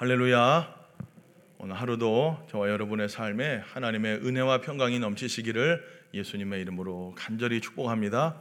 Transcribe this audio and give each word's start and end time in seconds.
할렐루야. 0.00 0.74
오늘 1.58 1.74
하루도 1.74 2.46
저와 2.48 2.70
여러분의 2.70 3.10
삶에 3.10 3.58
하나님의 3.66 4.20
은혜와 4.24 4.62
평강이 4.62 4.98
넘치시기를 4.98 5.84
예수님의 6.14 6.62
이름으로 6.62 7.14
간절히 7.18 7.60
축복합니다. 7.60 8.36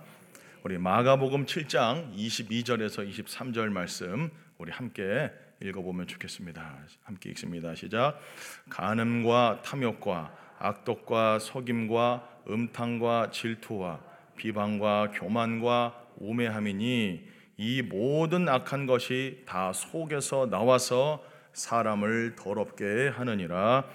우리 0.63 0.77
마가복음 0.77 1.45
7장 1.45 2.15
22절에서 2.15 3.05
23절 3.11 3.73
말씀 3.73 4.31
우리 4.57 4.71
함께 4.71 5.33
읽어보면 5.61 6.07
좋겠습니다. 6.07 6.77
함께 7.03 7.29
읽습니다. 7.31 7.75
시작. 7.75 8.21
간음과 8.69 9.63
탐욕과 9.65 10.33
악독과 10.59 11.39
속임과 11.39 12.43
음탕과 12.49 13.31
질투와 13.31 13.99
비방과 14.37 15.11
교만과 15.11 16.07
우매함이니 16.19 17.27
이 17.57 17.81
모든 17.81 18.47
악한 18.47 18.85
것이 18.85 19.43
다 19.45 19.73
속에서 19.73 20.49
나와서 20.49 21.21
사람을 21.59 22.35
더럽게 22.35 23.09
하느니라. 23.09 23.85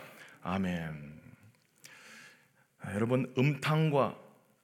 아멘. 0.43 1.15
아, 2.81 2.95
여러분 2.95 3.33
음탕과 3.39 4.17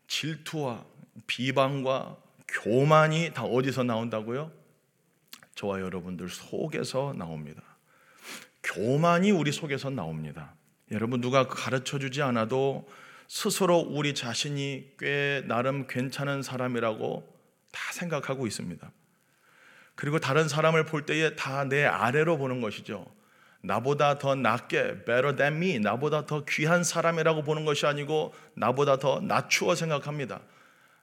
질투와 0.06 0.84
비방과 1.26 2.16
교만이 2.46 3.32
다 3.32 3.44
어디서 3.44 3.84
나온다고요? 3.84 4.52
저와 5.54 5.80
여러분들 5.80 6.28
속에서 6.28 7.14
나옵니다. 7.16 7.62
교만이 8.62 9.30
우리 9.30 9.52
속에서 9.52 9.88
나옵니다. 9.90 10.54
여러분 10.90 11.20
누가 11.20 11.46
가르쳐 11.46 11.98
주지 11.98 12.20
않아도 12.22 12.86
스스로 13.28 13.78
우리 13.78 14.14
자신이 14.14 14.96
꽤 14.98 15.42
나름 15.46 15.86
괜찮은 15.86 16.42
사람이라고 16.42 17.40
다 17.72 17.92
생각하고 17.92 18.46
있습니다. 18.46 18.90
그리고 20.00 20.18
다른 20.18 20.48
사람을 20.48 20.86
볼 20.86 21.04
때에 21.04 21.36
다 21.36 21.64
내 21.64 21.84
아래로 21.84 22.38
보는 22.38 22.62
것이죠. 22.62 23.04
나보다 23.60 24.18
더 24.18 24.34
낫게 24.34 25.04
better 25.04 25.36
than 25.36 25.56
me 25.56 25.78
나보다 25.78 26.24
더 26.24 26.46
귀한 26.46 26.82
사람이라고 26.82 27.42
보는 27.42 27.66
것이 27.66 27.84
아니고 27.84 28.32
나보다 28.54 28.96
더 28.96 29.20
낮추어 29.20 29.74
생각합니다. 29.74 30.40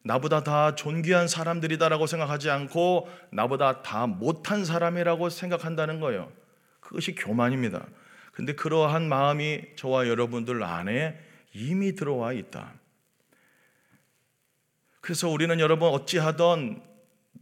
나보다 0.04 0.44
다 0.44 0.74
존귀한 0.74 1.28
사람들이다라고 1.28 2.08
생각하지 2.08 2.50
않고 2.50 3.08
나보다 3.30 3.84
다 3.84 4.08
못한 4.08 4.66
사람이라고 4.66 5.30
생각한다는 5.30 6.00
거예요. 6.00 6.32
그것이 6.80 7.14
교만입니다. 7.14 7.86
근데 8.32 8.54
그러한 8.54 9.08
마음이 9.08 9.62
저와 9.76 10.08
여러분들 10.08 10.64
안에 10.64 11.20
이미 11.54 11.94
들어와 11.94 12.34
있다. 12.34 12.74
그래서 15.02 15.30
우리는 15.30 15.60
여러분 15.60 15.90
어찌하던 15.90 16.82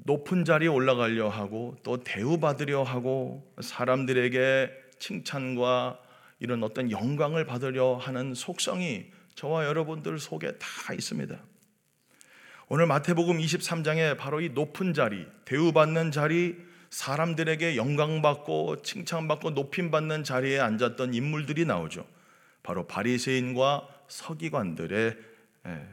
높은 0.06 0.46
자리에 0.46 0.68
올라가려 0.68 1.30
하고 1.30 1.76
또 1.82 2.04
대우받으려 2.04 2.84
하고 2.84 3.52
사람들에게 3.60 4.70
칭찬과 5.00 6.00
이런 6.40 6.64
어떤 6.64 6.92
영광을 6.92 7.46
받으려 7.46 7.96
하는 7.96 8.36
속성이 8.36 9.06
저와 9.34 9.66
여러분들 9.66 10.20
속에 10.20 10.60
다 10.60 10.94
있습니다. 10.94 11.36
오늘 12.68 12.86
마태복음 12.86 13.40
23장에 13.40 14.16
바로 14.16 14.42
이 14.42 14.50
높은 14.50 14.94
자리, 14.94 15.26
대우받는 15.46 16.12
자리, 16.12 16.56
사람들에게 16.92 17.76
영광받고 17.76 18.84
칭찬받고 18.84 19.52
높임받는 19.52 20.24
자리에 20.24 20.60
앉았던 20.60 21.16
인물들이 21.16 21.66
나오죠. 21.66 22.06
바로 22.62 22.86
바리새인과 22.86 23.88
서기관들의 24.08 25.18
예, 25.66 25.90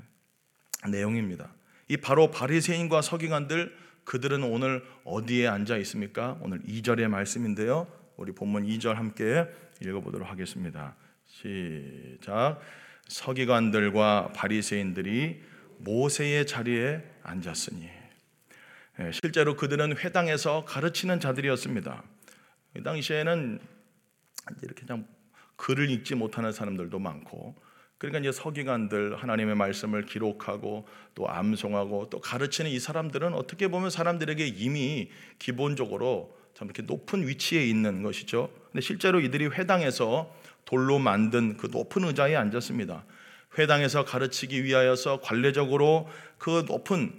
내용입니다. 0.90 1.50
이 1.88 1.96
바로 1.96 2.30
바리새인과 2.30 3.00
서기관들 3.00 3.82
그들은 4.04 4.42
오늘 4.42 4.84
어디에 5.04 5.46
앉아 5.46 5.76
있습니까? 5.78 6.38
오늘 6.40 6.60
2절의 6.62 7.08
말씀인데요. 7.08 7.86
우리 8.16 8.32
본문 8.32 8.66
2절 8.66 8.94
함께 8.94 9.46
읽어보도록 9.80 10.28
하겠습니다. 10.28 10.96
시작. 11.26 12.60
서기관들과 13.08 14.32
바리새인들이 14.34 15.42
모세의 15.78 16.46
자리에 16.46 17.02
앉았으니 17.22 17.88
예, 19.00 19.10
실제로 19.12 19.56
그들은 19.56 19.96
회당에서 19.96 20.64
가르치는 20.64 21.18
자들이었습니다. 21.18 22.02
이 22.76 22.82
당시에는 22.82 23.58
이렇게 24.62 24.86
좀 24.86 25.06
글을 25.56 25.90
읽지 25.90 26.14
못하는 26.14 26.52
사람들도 26.52 26.98
많고 26.98 27.56
그러니까 28.02 28.18
이제 28.18 28.32
서기관들 28.32 29.14
하나님의 29.14 29.54
말씀을 29.54 30.06
기록하고 30.06 30.88
또 31.14 31.30
암송하고 31.30 32.10
또 32.10 32.20
가르치는 32.20 32.68
이 32.68 32.80
사람들은 32.80 33.32
어떻게 33.32 33.68
보면 33.68 33.90
사람들에게 33.90 34.44
이미 34.44 35.08
기본적으로 35.38 36.36
참 36.52 36.66
이렇게 36.66 36.82
높은 36.82 37.28
위치에 37.28 37.64
있는 37.64 38.02
것이죠. 38.02 38.50
근데 38.72 38.80
실제로 38.80 39.20
이들이 39.20 39.46
회당에서 39.46 40.34
돌로 40.64 40.98
만든 40.98 41.56
그 41.56 41.68
높은 41.68 42.02
의자에 42.02 42.34
앉았습니다. 42.34 43.04
회당에서 43.56 44.04
가르치기 44.04 44.64
위하여서 44.64 45.20
관례적으로 45.20 46.08
그 46.38 46.64
높은 46.66 47.12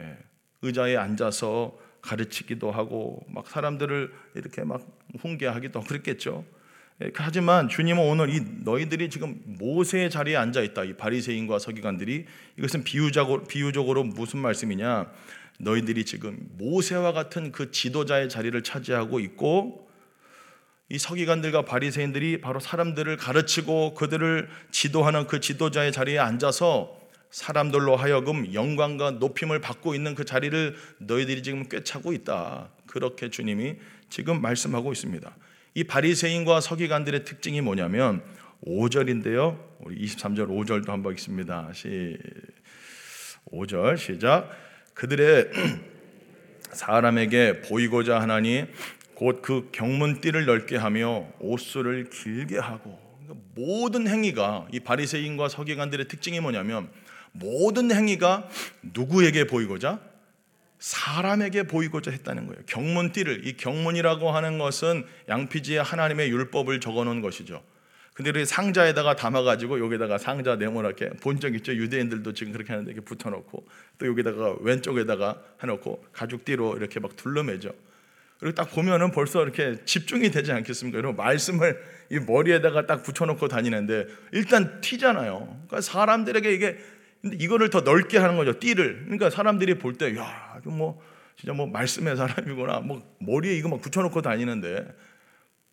예, 0.00 0.18
의자에 0.62 0.96
앉아서 0.96 1.78
가르치기도 2.02 2.72
하고 2.72 3.24
막 3.28 3.46
사람들을 3.46 4.12
이렇게 4.34 4.64
막 4.64 4.84
훈계하기도 5.20 5.82
그랬겠죠. 5.82 6.44
예, 7.02 7.10
하지만 7.14 7.68
주님은 7.68 8.02
오늘 8.02 8.28
이 8.34 8.40
너희들이 8.62 9.08
지금 9.08 9.40
모세의 9.44 10.10
자리에 10.10 10.36
앉아 10.36 10.60
있다. 10.60 10.84
이 10.84 10.92
바리새인과 10.94 11.58
서기관들이 11.58 12.26
이것은 12.58 12.84
비유적으로, 12.84 13.44
비유적으로 13.44 14.04
무슨 14.04 14.40
말씀이냐? 14.40 15.10
너희들이 15.58 16.04
지금 16.04 16.38
모세와 16.58 17.12
같은 17.12 17.52
그 17.52 17.70
지도자의 17.70 18.28
자리를 18.28 18.62
차지하고 18.62 19.20
있고 19.20 19.88
이 20.88 20.98
서기관들과 20.98 21.64
바리새인들이 21.64 22.40
바로 22.40 22.60
사람들을 22.60 23.16
가르치고 23.16 23.94
그들을 23.94 24.48
지도하는 24.70 25.26
그 25.26 25.40
지도자의 25.40 25.92
자리에 25.92 26.18
앉아서 26.18 26.98
사람들로 27.30 27.94
하여금 27.96 28.52
영광과 28.52 29.12
높임을 29.12 29.60
받고 29.60 29.94
있는 29.94 30.14
그 30.14 30.24
자리를 30.24 30.74
너희들이 30.98 31.42
지금 31.42 31.68
꿰차고 31.68 32.12
있다. 32.12 32.70
그렇게 32.86 33.30
주님이 33.30 33.76
지금 34.08 34.42
말씀하고 34.42 34.90
있습니다. 34.90 35.32
이 35.74 35.84
바리새인과 35.84 36.60
서기관들의 36.60 37.24
특징이 37.24 37.60
뭐냐면 37.60 38.22
5절인데요. 38.66 39.58
우리 39.80 40.04
23절 40.04 40.48
5절도 40.48 40.88
한번 40.88 41.12
읽습니다. 41.14 41.70
시 41.72 42.18
5절 43.52 43.96
시작. 43.96 44.50
그들의 44.94 45.50
사람에게 46.72 47.62
보이고자 47.62 48.20
하나니 48.20 48.66
곧 49.14 49.42
그 49.42 49.68
경문띠를 49.70 50.46
넓게 50.46 50.76
하며 50.76 51.28
옷수를 51.40 52.10
길게 52.10 52.58
하고 52.58 52.98
그러니까 53.22 53.46
모든 53.54 54.08
행위가 54.08 54.66
이 54.72 54.80
바리새인과 54.80 55.48
서기관들의 55.48 56.08
특징이 56.08 56.40
뭐냐면 56.40 56.90
모든 57.32 57.92
행위가 57.92 58.48
누구에게 58.82 59.46
보이고자 59.46 60.00
사람에게 60.80 61.64
보이고자 61.64 62.10
했다는 62.10 62.46
거예요. 62.46 62.62
경문띠를 62.66 63.46
이 63.46 63.56
경문이라고 63.56 64.30
하는 64.30 64.58
것은 64.58 65.04
양피지에 65.28 65.78
하나님의 65.78 66.30
율법을 66.30 66.80
적어놓은 66.80 67.20
것이죠. 67.20 67.62
근데 68.14 68.38
이 68.38 68.44
상자에다가 68.44 69.14
담아가지고 69.16 69.78
여기다가 69.80 70.18
상자 70.18 70.56
네모나게 70.56 71.10
본 71.22 71.38
적 71.38 71.54
있죠? 71.54 71.72
유대인들도 71.72 72.32
지금 72.34 72.52
그렇게 72.52 72.72
하는데 72.72 72.90
이렇게 72.90 73.04
붙여놓고 73.04 73.66
또 73.98 74.06
여기다가 74.06 74.56
왼쪽에다가 74.60 75.40
해놓고 75.62 76.04
가죽띠로 76.12 76.76
이렇게 76.76 77.00
막 77.00 77.14
둘러매죠. 77.16 77.72
그리고 78.38 78.54
딱 78.54 78.70
보면은 78.70 79.10
벌써 79.10 79.42
이렇게 79.42 79.78
집중이 79.84 80.30
되지 80.30 80.52
않겠습니까? 80.52 80.98
여러분 80.98 81.16
말씀을 81.16 81.78
이 82.10 82.18
머리에다가 82.18 82.86
딱 82.86 83.02
붙여놓고 83.02 83.48
다니는데 83.48 84.06
일단 84.32 84.80
튀잖아요. 84.80 85.46
그러니까 85.68 85.80
사람들에게 85.80 86.52
이게 86.52 86.78
근데 87.20 87.36
이거를 87.38 87.70
더 87.70 87.80
넓게 87.80 88.18
하는 88.18 88.36
거죠. 88.36 88.58
띠를. 88.58 89.04
그러니까 89.04 89.30
사람들이 89.30 89.78
볼 89.78 89.94
때, 89.94 90.16
야, 90.16 90.58
이거 90.60 90.70
뭐, 90.70 91.02
진짜 91.36 91.52
뭐 91.52 91.66
말씀의 91.66 92.16
사람이구나. 92.16 92.80
뭐 92.80 93.02
머리에 93.18 93.54
이거 93.56 93.68
막 93.68 93.80
붙여놓고 93.80 94.22
다니는데. 94.22 94.86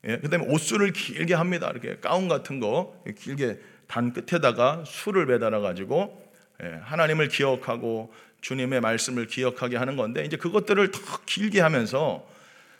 예, 0.06 0.20
그 0.20 0.30
다음에 0.30 0.46
옷술을 0.48 0.94
길게 0.94 1.34
합니다. 1.34 1.70
이렇게 1.72 1.98
가운 2.00 2.28
같은 2.28 2.60
거 2.60 3.02
길게 3.18 3.60
단 3.88 4.14
끝에다가 4.14 4.84
술을 4.86 5.26
매달아 5.26 5.60
가지고 5.60 6.32
예, 6.64 6.80
하나님을 6.84 7.30
기억하고 7.30 8.14
주님의 8.42 8.82
말씀을 8.82 9.28
기억하게 9.28 9.78
하는 9.78 9.96
건데 9.98 10.24
이제 10.24 10.38
그것들을 10.38 10.92
더 10.92 11.00
길게 11.26 11.60
하면서 11.60 12.28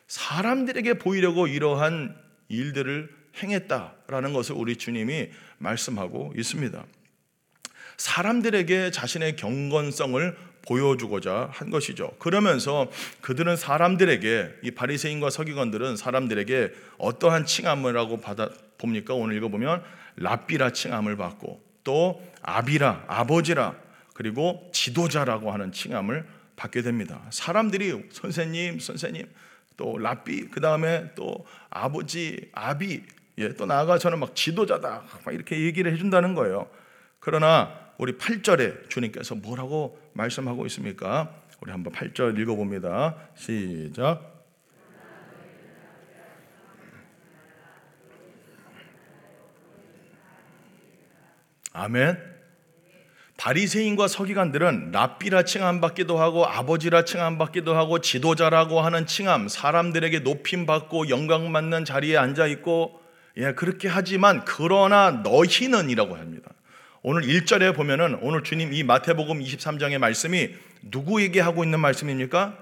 사람들에게 0.08 0.96
보이려고 0.96 1.48
이러한 1.48 2.16
일들을 2.50 3.10
행했다라는 3.42 4.34
것을 4.34 4.56
우리 4.56 4.78
주님이 4.78 5.30
말씀하고 5.58 6.34
있습니다. 6.36 6.86
사람들에게 7.98 8.92
자신의 8.92 9.36
경건성을 9.36 10.38
보여주고자 10.68 11.50
한 11.52 11.70
것이죠. 11.70 12.12
그러면서 12.20 12.92
그들은 13.22 13.56
사람들에게 13.56 14.56
이 14.64 14.72
바리새인과 14.72 15.30
서기관들은 15.30 15.96
사람들에게 15.96 16.72
어떠한 16.98 17.46
칭함을 17.46 17.98
하고 17.98 18.20
받아 18.20 18.50
봅니까? 18.78 19.14
오늘 19.14 19.38
읽어 19.38 19.48
보면 19.48 19.82
랍비라 20.18 20.72
칭함을 20.72 21.16
받고 21.16 21.62
또 21.84 22.22
아비라 22.42 23.06
아버지라 23.08 23.76
그리고 24.14 24.70
지도자라고 24.74 25.52
하는 25.52 25.72
칭함을 25.72 26.26
받게 26.56 26.82
됩니다. 26.82 27.22
사람들이 27.30 28.10
선생님 28.12 28.80
선생님 28.80 29.28
또 29.78 29.98
랍비, 29.98 30.50
그 30.50 30.60
다음에 30.60 31.12
또 31.16 31.46
아버지, 31.70 32.50
아비, 32.52 33.04
예, 33.38 33.54
또 33.54 33.68
나아가서는 33.68 34.20
막 34.20 34.36
지도자다. 34.36 35.04
막 35.24 35.34
이렇게 35.34 35.62
얘기를 35.62 35.92
해준다는 35.94 36.34
거예요. 36.34 36.68
그러나 37.20 37.87
우리 37.98 38.14
8절에 38.14 38.90
주님께서 38.90 39.36
뭐라고 39.36 40.00
말씀하고 40.14 40.66
있습니까? 40.68 41.34
우리 41.62 41.72
한번 41.72 41.94
8절 41.94 42.38
읽어봅니다. 42.40 43.16
시작. 43.36 44.38
아멘. 51.74 52.18
바리새인과 53.38 54.08
서기관들은 54.08 54.92
랍비라 54.92 55.44
칭함 55.44 55.80
받기도 55.80 56.18
하고 56.18 56.46
아버지라 56.46 57.06
칭함 57.06 57.38
받기도 57.38 57.76
하고 57.76 58.00
지도자라고 58.00 58.82
하는 58.82 59.06
칭함, 59.06 59.48
사람들에게 59.48 60.20
높임 60.20 60.66
받고 60.66 61.10
영광 61.10 61.54
받는 61.54 61.86
자리에 61.86 62.18
앉아 62.18 62.48
있고 62.48 63.00
예, 63.38 63.54
그렇게 63.54 63.88
하지만 63.88 64.44
그러나 64.46 65.12
너희는이라고 65.12 66.16
합니다. 66.16 66.50
오늘 67.04 67.24
1절에 67.24 67.76
보면은 67.76 68.18
오늘 68.22 68.44
주님 68.44 68.74
이 68.74 68.84
마태복음 68.84 69.40
23장의 69.40 69.98
말씀이 69.98 70.56
누구에게 70.82 71.40
하고 71.40 71.64
있는 71.64 71.80
말씀입니까? 71.80 72.58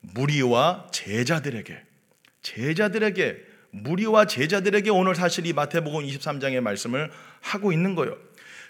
무리와 0.00 0.88
제자들에게 0.92 1.82
제자들에게 2.42 3.36
무리와 3.70 4.26
제자들에게 4.26 4.90
오늘 4.90 5.14
사실 5.14 5.46
이 5.46 5.52
마태복음 5.52 6.04
23장의 6.04 6.60
말씀을 6.60 7.10
하고 7.40 7.72
있는 7.72 7.94
거예요. 7.94 8.16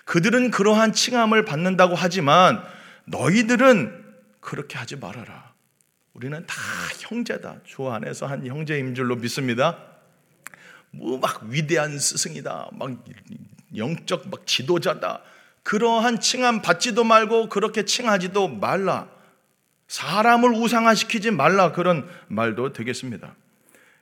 그들은 0.04 0.50
그러한 0.50 0.92
칭함을 0.92 1.44
받는다고 1.44 1.94
하지만 1.94 2.62
너희들은 3.06 4.04
그렇게 4.40 4.78
하지 4.78 4.96
말아라. 4.96 5.52
우리는 6.14 6.46
다 6.46 6.54
형제다. 7.00 7.60
주 7.64 7.88
안에서 7.88 8.26
한 8.26 8.46
형제인 8.46 8.94
줄로 8.94 9.16
믿습니다. 9.16 9.78
뭐 10.90 11.18
막 11.18 11.42
위대한 11.44 11.98
스승이다. 11.98 12.70
막 12.72 13.04
영적 13.76 14.28
막 14.30 14.46
지도자다. 14.46 15.22
그러한 15.62 16.20
칭함 16.20 16.62
받지도 16.62 17.04
말고 17.04 17.48
그렇게 17.48 17.84
칭하지도 17.84 18.48
말라. 18.48 19.08
사람을 19.88 20.50
우상화시키지 20.50 21.30
말라. 21.30 21.72
그런 21.72 22.08
말도 22.28 22.72
되겠습니다. 22.72 23.34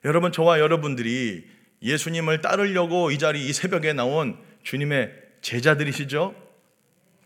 여러분, 0.04 0.32
저와 0.32 0.58
여러분들이 0.58 1.44
예수님을 1.82 2.40
따르려고 2.40 3.10
이 3.10 3.19
자리 3.19 3.46
이 3.46 3.52
새벽에 3.52 3.92
나온 3.92 4.36
주님의 4.62 5.12
제자들이시죠? 5.42 6.34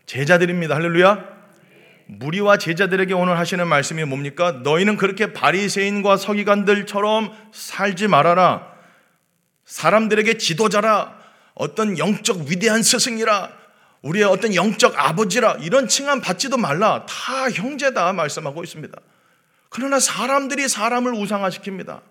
제자들입니다. 0.05 0.75
할렐루야. 0.75 1.37
무리와 2.07 2.57
제자들에게 2.57 3.13
오늘 3.13 3.37
하시는 3.37 3.67
말씀이 3.67 4.03
뭡니까? 4.05 4.51
너희는 4.63 4.97
그렇게 4.97 5.33
바리새인과 5.33 6.17
서기관들처럼 6.17 7.33
살지 7.51 8.07
말아라. 8.07 8.73
사람들에게 9.65 10.37
지도자라. 10.37 11.16
어떤 11.57 11.97
영적 11.97 12.47
위대한 12.49 12.83
스승이라. 12.83 13.51
우리의 14.03 14.25
어떤 14.25 14.53
영적 14.53 14.93
아버지라. 14.95 15.57
이런 15.61 15.87
칭함 15.87 16.21
받지도 16.21 16.57
말라. 16.57 17.05
다 17.07 17.49
형제다 17.49 18.13
말씀하고 18.13 18.63
있습니다. 18.63 18.97
그러나 19.69 19.99
사람들이 19.99 20.67
사람을 20.67 21.11
우상화시킵니다. 21.13 22.01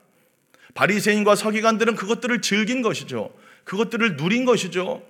바리새인과 0.74 1.36
서기관들은 1.36 1.94
그것들을 1.94 2.42
즐긴 2.42 2.82
것이죠. 2.82 3.32
그것들을 3.64 4.16
누린 4.16 4.44
것이죠. 4.44 5.02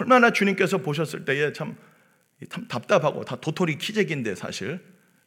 얼마나 0.00 0.30
주님께서 0.30 0.78
보셨을 0.78 1.24
때에 1.24 1.52
참, 1.52 1.76
참 2.50 2.66
답답하고 2.68 3.24
다 3.24 3.36
도토리 3.36 3.78
키재기인데 3.78 4.34
사실 4.34 4.80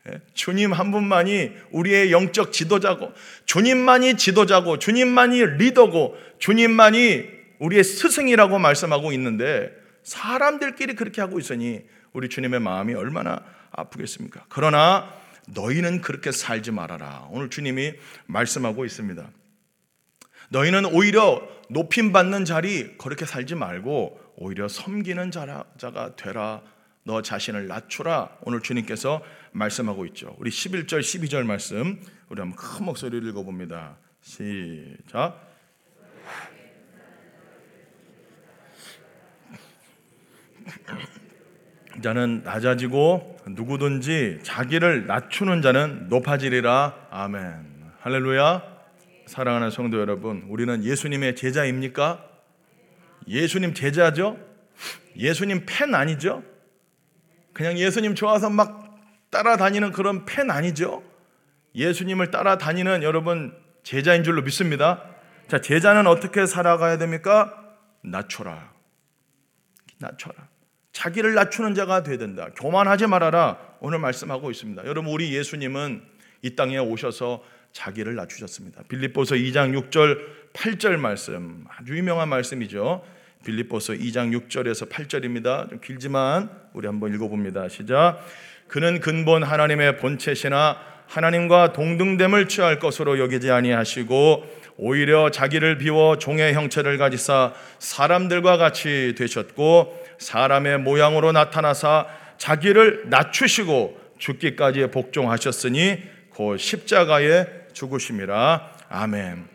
예, 0.09 0.19
주님 0.33 0.73
한 0.73 0.91
분만이 0.91 1.51
우리의 1.71 2.11
영적 2.11 2.51
지도자고 2.51 3.13
주님만이 3.45 4.17
지도자고 4.17 4.79
주님만이 4.79 5.45
리더고 5.57 6.17
주님만이 6.39 7.36
우리의 7.59 7.83
스승이라고 7.83 8.59
말씀하고 8.59 9.11
있는데 9.13 9.71
사람들끼리 10.03 10.95
그렇게 10.95 11.21
하고 11.21 11.39
있으니 11.39 11.81
우리 12.13 12.29
주님의 12.29 12.59
마음이 12.59 12.93
얼마나 12.93 13.43
아프겠습니까? 13.71 14.45
그러나 14.49 15.13
너희는 15.49 16.01
그렇게 16.01 16.31
살지 16.31 16.71
말아라. 16.71 17.27
오늘 17.31 17.49
주님이 17.49 17.93
말씀하고 18.25 18.85
있습니다. 18.85 19.29
너희는 20.49 20.85
오히려 20.85 21.47
높임 21.69 22.13
받는 22.13 22.45
자리 22.45 22.97
그렇게 22.97 23.25
살지 23.25 23.55
말고 23.55 24.19
오히려 24.37 24.67
섬기는 24.67 25.31
자가 25.31 26.15
되라. 26.15 26.61
너 27.03 27.21
자신을 27.21 27.67
낮추라. 27.67 28.37
오늘 28.41 28.61
주님께서 28.61 29.23
말씀하고 29.51 30.05
있죠. 30.07 30.35
우리 30.39 30.49
11절, 30.49 30.99
12절 30.99 31.45
말씀 31.45 32.01
우리 32.29 32.41
한번 32.41 32.55
큰 32.57 32.85
목소리를 32.85 33.27
읽어봅니다. 33.29 33.97
시작. 34.21 35.46
자는 42.01 42.43
낮아지고 42.43 43.37
누구든지 43.47 44.39
자기를 44.43 45.07
낮추는 45.07 45.61
자는 45.61 46.07
높아지리라. 46.09 47.07
아멘. 47.09 47.91
할렐루야. 48.01 48.77
사랑하는 49.25 49.71
성도 49.71 49.99
여러분, 49.99 50.45
우리는 50.47 50.83
예수님의 50.83 51.35
제자입니까? 51.35 52.23
예수님 53.27 53.73
제자죠? 53.73 54.37
예수님 55.17 55.65
팬 55.67 55.93
아니죠? 55.93 56.43
그냥 57.53 57.77
예수님 57.77 58.15
좋아서 58.15 58.49
막 58.49 58.97
따라다니는 59.31 59.91
그런 59.91 60.25
팬 60.25 60.49
아니죠? 60.49 61.03
예수님을 61.75 62.31
따라다니는 62.31 63.03
여러분 63.03 63.53
제자인 63.83 64.23
줄로 64.23 64.41
믿습니다. 64.43 65.03
자, 65.47 65.59
제자는 65.59 66.07
어떻게 66.07 66.45
살아가야 66.45 66.97
됩니까? 66.97 67.53
낮춰라. 68.03 68.71
낮춰라. 69.99 70.47
자기를 70.97 71.35
낮추는 71.35 71.75
자가 71.75 72.01
되야 72.01 72.17
된다. 72.17 72.47
교만하지 72.55 73.05
말아라. 73.05 73.59
오늘 73.81 73.99
말씀하고 73.99 74.49
있습니다. 74.49 74.83
여러분, 74.87 75.13
우리 75.13 75.31
예수님은 75.35 76.01
이 76.41 76.55
땅에 76.55 76.79
오셔서 76.79 77.43
자기를 77.71 78.15
낮추셨습니다. 78.15 78.81
빌립보서 78.89 79.35
2장 79.35 79.79
6절 79.79 80.17
8절 80.53 80.97
말씀 80.97 81.65
아주 81.69 81.95
유명한 81.95 82.29
말씀이죠. 82.29 83.05
빌립보서 83.45 83.93
2장 83.93 84.35
6절에서 84.35 84.89
8절입니다. 84.89 85.69
좀 85.69 85.79
길지만 85.81 86.49
우리 86.73 86.87
한번 86.87 87.13
읽어봅니다. 87.13 87.69
시작. 87.69 88.25
그는 88.67 88.99
근본 88.99 89.43
하나님의 89.43 89.97
본체시나 89.97 90.79
하나님과 91.05 91.73
동등됨을 91.73 92.47
취할 92.47 92.79
것으로 92.79 93.19
여기지 93.19 93.51
아니하시고 93.51 94.57
오히려 94.77 95.31
자기를 95.31 95.77
비워 95.77 96.17
종의 96.17 96.53
형체를 96.53 96.97
가지사 96.97 97.53
사람들과 97.79 98.57
같이 98.57 99.15
되셨고 99.17 100.06
사람의 100.19 100.79
모양으로 100.79 101.31
나타나사 101.31 102.07
자기를 102.37 103.09
낮추시고 103.09 103.99
죽기까지 104.17 104.87
복종하셨으니 104.87 105.99
곧 106.29 106.57
십자가에 106.57 107.45
죽으심이라. 107.73 108.71
아멘. 108.89 109.45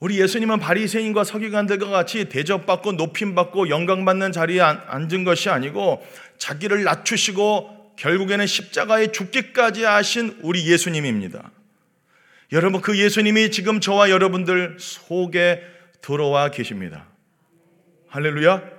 우리 0.00 0.20
예수님은 0.20 0.58
바리새인과 0.58 1.24
서기관들과 1.24 1.88
같이 1.88 2.28
대접받고 2.28 2.92
높임받고 2.92 3.70
영광받는 3.70 4.32
자리에 4.32 4.60
앉은 4.60 5.24
것이 5.24 5.48
아니고 5.48 6.04
자기를 6.36 6.84
낮추시고 6.84 7.94
결국에는 7.96 8.46
십자가에 8.46 9.12
죽기까지 9.12 9.84
하신 9.84 10.38
우리 10.42 10.70
예수님입니다. 10.70 11.50
여러분 12.52 12.80
그 12.82 12.98
예수님이 12.98 13.50
지금 13.50 13.80
저와 13.80 14.10
여러분들 14.10 14.76
속에 14.78 15.62
들어와 16.02 16.50
계십니다. 16.50 17.06
할렐루야. 18.08 18.73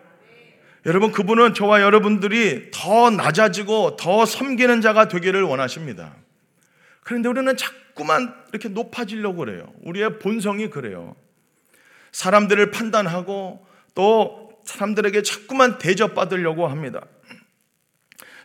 여러분 0.85 1.11
그분은 1.11 1.55
저와 1.55 1.81
여러분들이 1.81 2.69
더 2.71 3.09
낮아지고 3.09 3.95
더 3.95 4.25
섬기는 4.25 4.81
자가 4.81 5.07
되기를 5.07 5.41
원하십니다. 5.41 6.15
그런데 7.01 7.27
우리는 7.27 7.57
자꾸만 7.57 8.35
이렇게 8.51 8.69
높아지려고 8.69 9.37
그래요. 9.37 9.71
우리의 9.81 10.19
본성이 10.19 10.69
그래요. 10.69 11.15
사람들을 12.11 12.69
판단하고 12.71 13.65
또 13.95 14.51
사람들에게 14.65 15.23
자꾸만 15.23 15.79
대접받으려고 15.79 16.67
합니다. 16.67 17.01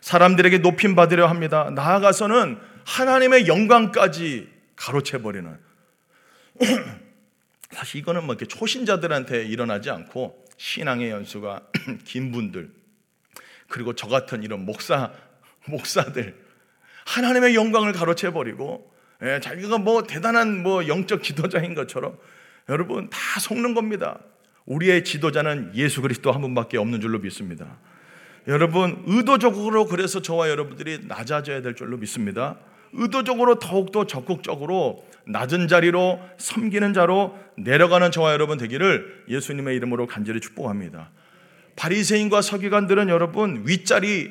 사람들에게 0.01 0.59
높임 0.59 0.95
받으려 0.95 1.27
합니다. 1.27 1.69
나아가서는 1.75 2.57
하나님의 2.85 3.47
영광까지 3.47 4.49
가로채 4.75 5.21
버리는. 5.21 5.59
사실 7.71 8.01
이거는 8.01 8.25
뭐 8.25 8.33
이렇게 8.33 8.47
초신자들한테 8.47 9.45
일어나지 9.45 9.91
않고 9.91 10.40
신앙의 10.61 11.09
연수가 11.09 11.59
긴 12.05 12.31
분들 12.31 12.69
그리고 13.67 13.95
저 13.95 14.07
같은 14.07 14.43
이런 14.43 14.63
목사 14.63 15.11
목사들 15.65 16.35
하나님의 17.07 17.55
영광을 17.55 17.93
가로채 17.93 18.29
버리고 18.29 18.93
예, 19.23 19.39
자기가 19.39 19.79
뭐 19.79 20.03
대단한 20.03 20.61
뭐 20.61 20.87
영적 20.87 21.23
지도자인 21.23 21.73
것처럼 21.73 22.15
여러분 22.69 23.09
다 23.09 23.39
속는 23.39 23.73
겁니다. 23.73 24.19
우리의 24.65 25.03
지도자는 25.03 25.71
예수 25.73 25.99
그리스도 26.03 26.31
한 26.31 26.41
분밖에 26.41 26.77
없는 26.77 27.01
줄로 27.01 27.17
믿습니다. 27.17 27.79
여러분 28.47 29.01
의도적으로 29.07 29.87
그래서 29.87 30.21
저와 30.21 30.49
여러분들이 30.51 31.05
낮아져야 31.07 31.63
될 31.63 31.73
줄로 31.75 31.97
믿습니다. 31.97 32.59
의도적으로 32.93 33.57
더욱더 33.57 34.05
적극적으로 34.05 35.07
낮은 35.27 35.67
자리로 35.67 36.19
섬기는 36.37 36.93
자로 36.93 37.37
내려가는 37.57 38.11
저와 38.11 38.33
여러분 38.33 38.57
되기를 38.57 39.25
예수님의 39.29 39.75
이름으로 39.77 40.07
간절히 40.07 40.39
축복합니다. 40.39 41.11
바리새인과 41.75 42.41
서기관들은 42.41 43.09
여러분 43.09 43.63
윗자리 43.65 44.29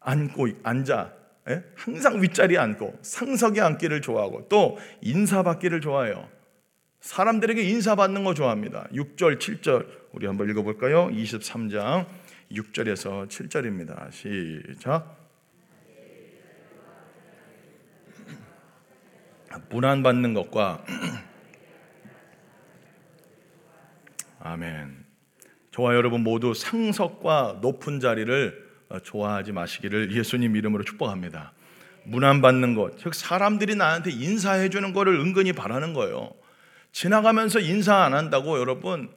앉고 0.00 0.48
앉아 0.62 1.12
예? 1.50 1.64
항상 1.76 2.22
윗자리에 2.22 2.58
앉고 2.58 2.98
상석에 3.02 3.60
앉기를 3.60 4.02
좋아하고 4.02 4.48
또 4.48 4.78
인사받기를 5.00 5.80
좋아해요. 5.80 6.28
사람들에게 7.00 7.62
인사받는 7.62 8.24
거 8.24 8.34
좋아합니다. 8.34 8.88
6절, 8.92 9.38
7절 9.38 9.86
우리 10.12 10.26
한번 10.26 10.50
읽어볼까요? 10.50 11.08
23장 11.08 12.06
6절에서 12.52 13.28
7절입니다. 13.28 14.10
시작. 14.12 15.17
문안받는 19.70 20.34
것과 20.34 20.84
아멘. 24.40 25.04
저와 25.70 25.94
여러분 25.94 26.22
모두 26.22 26.54
상석과 26.54 27.58
높은 27.60 28.00
자리를 28.00 28.68
좋아하지 29.02 29.52
마시기를 29.52 30.16
예수님 30.16 30.56
이름으로 30.56 30.84
축복합니다. 30.84 31.52
문안받는 32.04 32.74
것, 32.74 32.98
즉 32.98 33.14
사람들이 33.14 33.74
나한테 33.74 34.10
인사해 34.10 34.70
주는 34.70 34.92
것을 34.92 35.20
은근히 35.20 35.52
바라는 35.52 35.92
거예요. 35.92 36.32
지나가면서 36.92 37.60
인사 37.60 37.96
안 37.96 38.14
한다고 38.14 38.58
여러분 38.58 39.10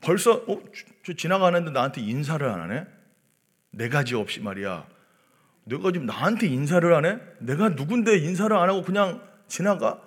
벌써 0.00 0.34
어, 0.46 0.60
저 1.04 1.14
지나가는데 1.14 1.72
나한테 1.72 2.00
인사를 2.00 2.48
안 2.48 2.60
하네? 2.60 2.86
네 3.72 3.88
가지 3.88 4.14
없이 4.14 4.40
말이야. 4.40 4.86
내가 5.64 5.90
지금 5.90 6.06
나한테 6.06 6.46
인사를 6.46 6.94
안 6.94 7.04
해? 7.04 7.18
내가 7.40 7.70
누군데 7.70 8.18
인사를 8.18 8.56
안 8.56 8.68
하고 8.68 8.82
그냥 8.82 9.20
지나가? 9.48 10.00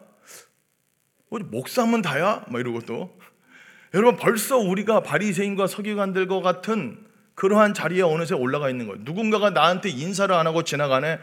뭐 1.30 1.40
목사면 1.40 2.02
다야? 2.02 2.44
막 2.48 2.60
이러고 2.60 2.82
또 2.82 3.18
여러분 3.94 4.18
벌써 4.18 4.58
우리가 4.58 5.02
바리새인과 5.02 5.68
서기관들과 5.68 6.42
같은 6.42 7.06
그러한 7.36 7.74
자리에 7.74 8.02
어느새 8.02 8.36
올라가 8.36 8.70
있는 8.70 8.88
거예요. 8.88 9.02
누군가가 9.04 9.52
나한테 9.52 9.90
인사를 9.90 10.34
안 10.36 10.46
하고 10.46 10.64
지나가네. 10.64 11.20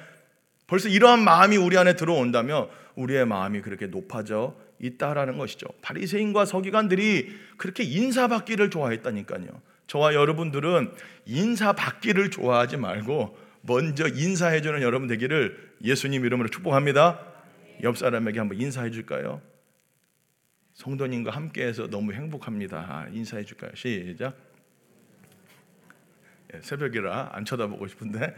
벌써 0.66 0.88
이러한 0.88 1.22
마음이 1.22 1.56
우리 1.56 1.76
안에 1.76 1.94
들어온다면 1.94 2.68
우리의 2.96 3.26
마음이 3.26 3.60
그렇게 3.60 3.86
높아져 3.86 4.56
있다라는 4.80 5.38
것이죠. 5.38 5.66
바리새인과 5.82 6.44
서기관들이 6.44 7.32
그렇게 7.56 7.84
인사받기를 7.84 8.70
좋아했다니까요. 8.70 9.46
저와 9.86 10.14
여러분들은 10.14 10.92
인사받기를 11.26 12.30
좋아하지 12.30 12.78
말고 12.78 13.38
먼저 13.62 14.08
인사해주는 14.08 14.82
여러분 14.82 15.08
되기를 15.08 15.74
예수님 15.84 16.24
이름으로 16.24 16.48
축복합니다. 16.48 17.35
옆 17.82 17.96
사람에게 17.96 18.38
한번 18.38 18.60
인사해 18.60 18.90
줄까요? 18.90 19.40
성도님과 20.74 21.30
함께해서 21.30 21.88
너무 21.88 22.12
행복합니다. 22.12 22.78
아, 22.78 23.08
인사해 23.10 23.44
줄까요? 23.44 23.74
시작. 23.74 24.36
예, 26.54 26.60
새벽이라 26.60 27.30
안 27.32 27.44
쳐다보고 27.44 27.86
싶은데 27.88 28.34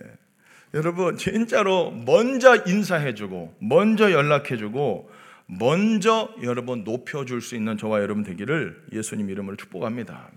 예. 0.00 0.04
여러분 0.74 1.16
진짜로 1.16 1.90
먼저 1.90 2.56
인사해주고 2.66 3.56
먼저 3.60 4.12
연락해주고 4.12 5.10
먼저 5.46 6.34
여러분 6.42 6.84
높여줄 6.84 7.40
수 7.40 7.54
있는 7.54 7.78
저와 7.78 8.00
여러분 8.00 8.24
되기를 8.24 8.86
예수님 8.92 9.30
이름으로 9.30 9.56
축복합니다. 9.56 10.30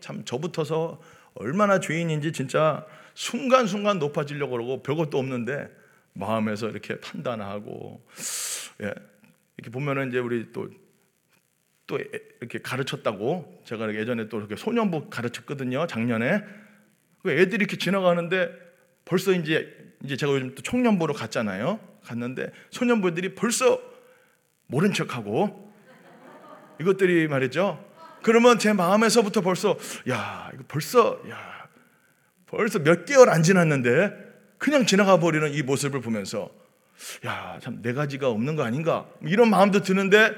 참 0.00 0.24
저부터서 0.24 1.00
얼마나 1.34 1.80
죄인인지 1.80 2.32
진짜 2.32 2.86
순간순간 3.14 3.98
높아지려고 3.98 4.52
그러고 4.52 4.82
별것도 4.82 5.18
없는데 5.18 5.68
마음에서 6.14 6.68
이렇게 6.68 7.00
판단하고 7.00 8.06
예. 8.82 8.94
이렇게 9.56 9.70
보면은 9.70 10.08
이제 10.08 10.18
우리 10.18 10.52
또 10.52 10.68
또 11.92 11.98
이렇게 12.40 12.58
가르쳤다고 12.58 13.62
제가 13.64 13.92
예전에 13.94 14.28
또 14.28 14.38
이렇게 14.38 14.56
소년부 14.56 15.10
가르쳤거든요 15.10 15.86
작년에 15.86 16.42
그 17.22 17.30
애들이 17.30 17.56
이렇게 17.56 17.76
지나가는데 17.76 18.50
벌써 19.04 19.32
이제 19.32 19.76
이제 20.02 20.16
제가 20.16 20.32
요즘 20.32 20.54
또 20.54 20.62
청년부로 20.62 21.12
갔잖아요 21.12 21.80
갔는데 22.04 22.50
소년부들이 22.70 23.34
벌써 23.34 23.80
모른 24.66 24.92
척하고 24.94 25.70
이것들이 26.80 27.28
말이죠. 27.28 27.84
그러면 28.22 28.58
제 28.58 28.72
마음에서부터 28.72 29.42
벌써 29.42 29.76
야 30.08 30.50
이거 30.54 30.64
벌써 30.66 31.20
야 31.28 31.68
벌써 32.46 32.78
몇 32.78 33.04
개월 33.04 33.28
안 33.28 33.42
지났는데 33.42 34.31
그냥 34.62 34.86
지나가 34.86 35.18
버리는 35.18 35.52
이 35.52 35.60
모습을 35.62 36.00
보면서 36.00 36.48
야 37.26 37.58
참 37.60 37.82
네 37.82 37.92
가지가 37.92 38.28
없는 38.28 38.54
거 38.54 38.62
아닌가 38.62 39.06
이런 39.22 39.50
마음도 39.50 39.82
드는데 39.82 40.32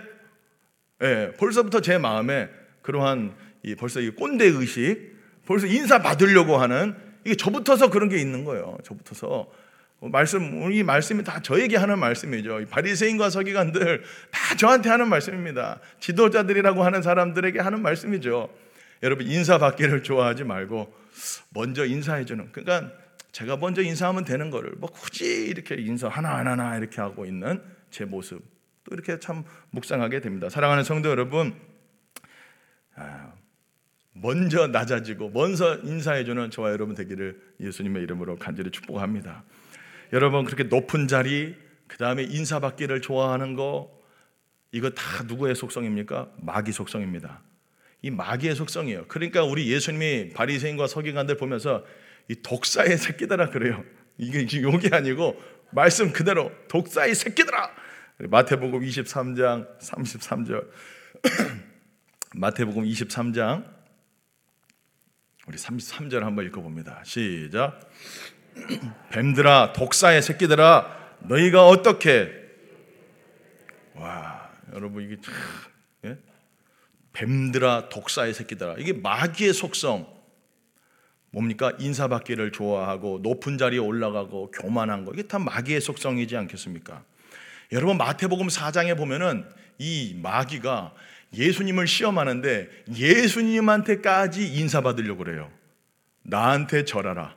예, 1.02 1.32
벌써부터 1.38 1.80
제 1.82 1.98
마음에 1.98 2.48
그러한 2.80 3.34
이 3.62 3.74
벌써 3.74 4.00
이 4.00 4.08
꼰대 4.10 4.46
의식 4.46 5.14
벌써 5.46 5.66
인사 5.66 5.98
받으려고 6.00 6.56
하는 6.56 6.96
이게 7.26 7.34
저부터서 7.34 7.90
그런 7.90 8.08
게 8.08 8.16
있는 8.18 8.44
거예요. 8.44 8.78
저부터서 8.84 9.50
뭐 9.98 10.08
말씀 10.08 10.72
이 10.72 10.82
말씀이 10.82 11.22
다 11.22 11.40
저에게 11.42 11.76
하는 11.76 11.98
말씀이죠. 11.98 12.64
바리새인과 12.70 13.28
서기관들 13.28 14.02
다 14.30 14.56
저한테 14.56 14.88
하는 14.88 15.08
말씀입니다. 15.08 15.80
지도자들이라고 16.00 16.82
하는 16.82 17.02
사람들에게 17.02 17.60
하는 17.60 17.82
말씀이죠. 17.82 18.48
여러분 19.02 19.26
인사 19.26 19.58
받기를 19.58 20.02
좋아하지 20.02 20.44
말고 20.44 20.90
먼저 21.50 21.84
인사해 21.84 22.24
주는. 22.24 22.48
그러니까 22.52 22.90
제가 23.34 23.56
먼저 23.56 23.82
인사하면 23.82 24.24
되는 24.24 24.48
거를 24.48 24.74
뭐 24.76 24.88
굳이 24.88 25.46
이렇게 25.46 25.74
인사 25.74 26.06
하나 26.06 26.36
하나 26.36 26.76
이렇게 26.76 27.00
하고 27.00 27.26
있는 27.26 27.60
제 27.90 28.04
모습 28.04 28.40
또 28.84 28.94
이렇게 28.94 29.18
참 29.18 29.42
묵상하게 29.70 30.20
됩니다. 30.20 30.48
사랑하는 30.48 30.84
성도 30.84 31.08
여러분, 31.08 31.52
아, 32.94 33.32
먼저 34.12 34.68
낮아지고 34.68 35.30
먼저 35.30 35.80
인사해 35.82 36.24
주는 36.24 36.48
저와 36.48 36.70
여러분 36.70 36.94
되기를 36.94 37.40
예수님의 37.58 38.04
이름으로 38.04 38.36
간절히 38.36 38.70
축복합니다. 38.70 39.42
여러분 40.12 40.44
그렇게 40.44 40.62
높은 40.62 41.08
자리, 41.08 41.56
그 41.88 41.98
다음에 41.98 42.22
인사받기를 42.22 43.00
좋아하는 43.00 43.56
거 43.56 44.00
이거 44.70 44.90
다 44.90 45.24
누구의 45.24 45.56
속성입니까? 45.56 46.30
마귀 46.40 46.70
속성입니다. 46.70 47.42
이 48.02 48.10
마귀의 48.12 48.54
속성이에요. 48.54 49.06
그러니까 49.08 49.42
우리 49.42 49.72
예수님이 49.72 50.30
바리새인과 50.34 50.86
서기관들 50.86 51.36
보면서 51.36 51.84
이 52.28 52.36
독사의 52.42 52.98
새끼들아 52.98 53.50
그래요. 53.50 53.84
이게 54.16 54.46
욕이 54.62 54.88
아니고 54.92 55.40
말씀 55.70 56.12
그대로 56.12 56.52
독사의 56.68 57.14
새끼들아. 57.14 57.70
마태복음 58.18 58.80
23장 58.80 59.78
33절. 59.80 60.70
마태복음 62.36 62.84
23장 62.84 63.64
우리 65.46 65.56
33절 65.56 66.20
한번 66.20 66.46
읽어 66.46 66.60
봅니다. 66.60 67.02
시작. 67.04 67.90
뱀들아 69.10 69.72
독사의 69.72 70.22
새끼들아 70.22 71.18
너희가 71.20 71.66
어떻게 71.66 72.30
와 73.94 74.50
여러분 74.72 75.02
이게 75.02 75.20
참 75.20 75.34
예? 76.04 76.18
뱀들아 77.12 77.88
독사의 77.88 78.32
새끼들아 78.34 78.76
이게 78.78 78.92
마귀의 78.92 79.52
속성 79.52 80.06
뭡니까 81.34 81.72
인사받기를 81.80 82.52
좋아하고 82.52 83.18
높은 83.20 83.58
자리에 83.58 83.80
올라가고 83.80 84.52
교만한 84.52 85.04
거 85.04 85.12
이게 85.12 85.24
다 85.24 85.40
마귀의 85.40 85.80
속성이지 85.80 86.36
않겠습니까? 86.36 87.02
여러분 87.72 87.98
마태복음 87.98 88.46
4장에 88.46 88.96
보면은 88.96 89.44
이 89.78 90.16
마귀가 90.22 90.94
예수님을 91.34 91.88
시험하는데 91.88 92.68
예수님한테까지 92.96 94.54
인사받으려고 94.54 95.24
그래요. 95.24 95.50
나한테 96.22 96.84
절하라. 96.84 97.34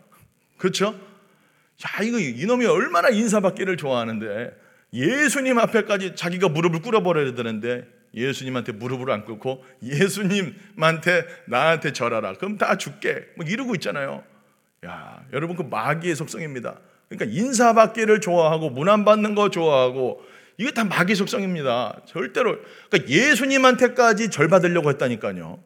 그렇죠? 0.58 0.88
야, 0.90 2.04
이거 2.04 2.20
이놈이 2.20 2.68
얼마나 2.68 3.10
인사받기를 3.10 3.78
좋아하는데 3.78 4.52
예수님 4.94 5.58
앞에까지 5.58 6.16
자기가 6.16 6.50
무릎을 6.50 6.84
꿇어버려야 6.84 7.34
되는데 7.34 7.88
예수님한테 8.14 8.72
무릎을 8.72 9.12
안 9.12 9.26
꿇고 9.26 9.64
예수님한테 9.84 11.26
나한테 11.46 11.94
절하라. 11.94 12.34
그럼 12.34 12.58
다 12.58 12.78
죽게. 12.78 13.28
뭐 13.36 13.46
이러고 13.46 13.76
있잖아요. 13.76 14.24
야, 14.86 15.24
여러분 15.34 15.56
그 15.56 15.64
마귀의 15.64 16.16
속성입니다. 16.16 16.80
그러니까 17.10 17.38
인사받기를 17.38 18.22
좋아하고 18.22 18.70
문안 18.70 19.06
받는 19.06 19.36
거 19.36 19.50
좋아하고 19.50 20.24
이게 20.58 20.72
다 20.72 20.84
마귀 20.84 21.16
속성입니다. 21.16 22.02
절대로 22.06 22.58
그러니까 22.90 23.12
예수님한테까지 23.12 24.30
절 24.30 24.48
받으려고 24.48 24.90
했다니까요. 24.90 25.60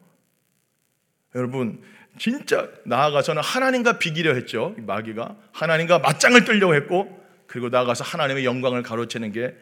여러분 1.34 1.82
진짜 2.18 2.68
나아가서는 2.84 3.42
하나님과 3.42 3.98
비기려 3.98 4.34
했죠. 4.34 4.74
마귀가 4.78 5.36
하나님과 5.52 5.98
맞짱을 6.00 6.44
뜨려고 6.44 6.74
했고 6.74 7.22
그리고 7.46 7.68
나아가서 7.68 8.04
하나님의 8.04 8.44
영광을 8.44 8.82
가로채는 8.82 9.32
게 9.32 9.54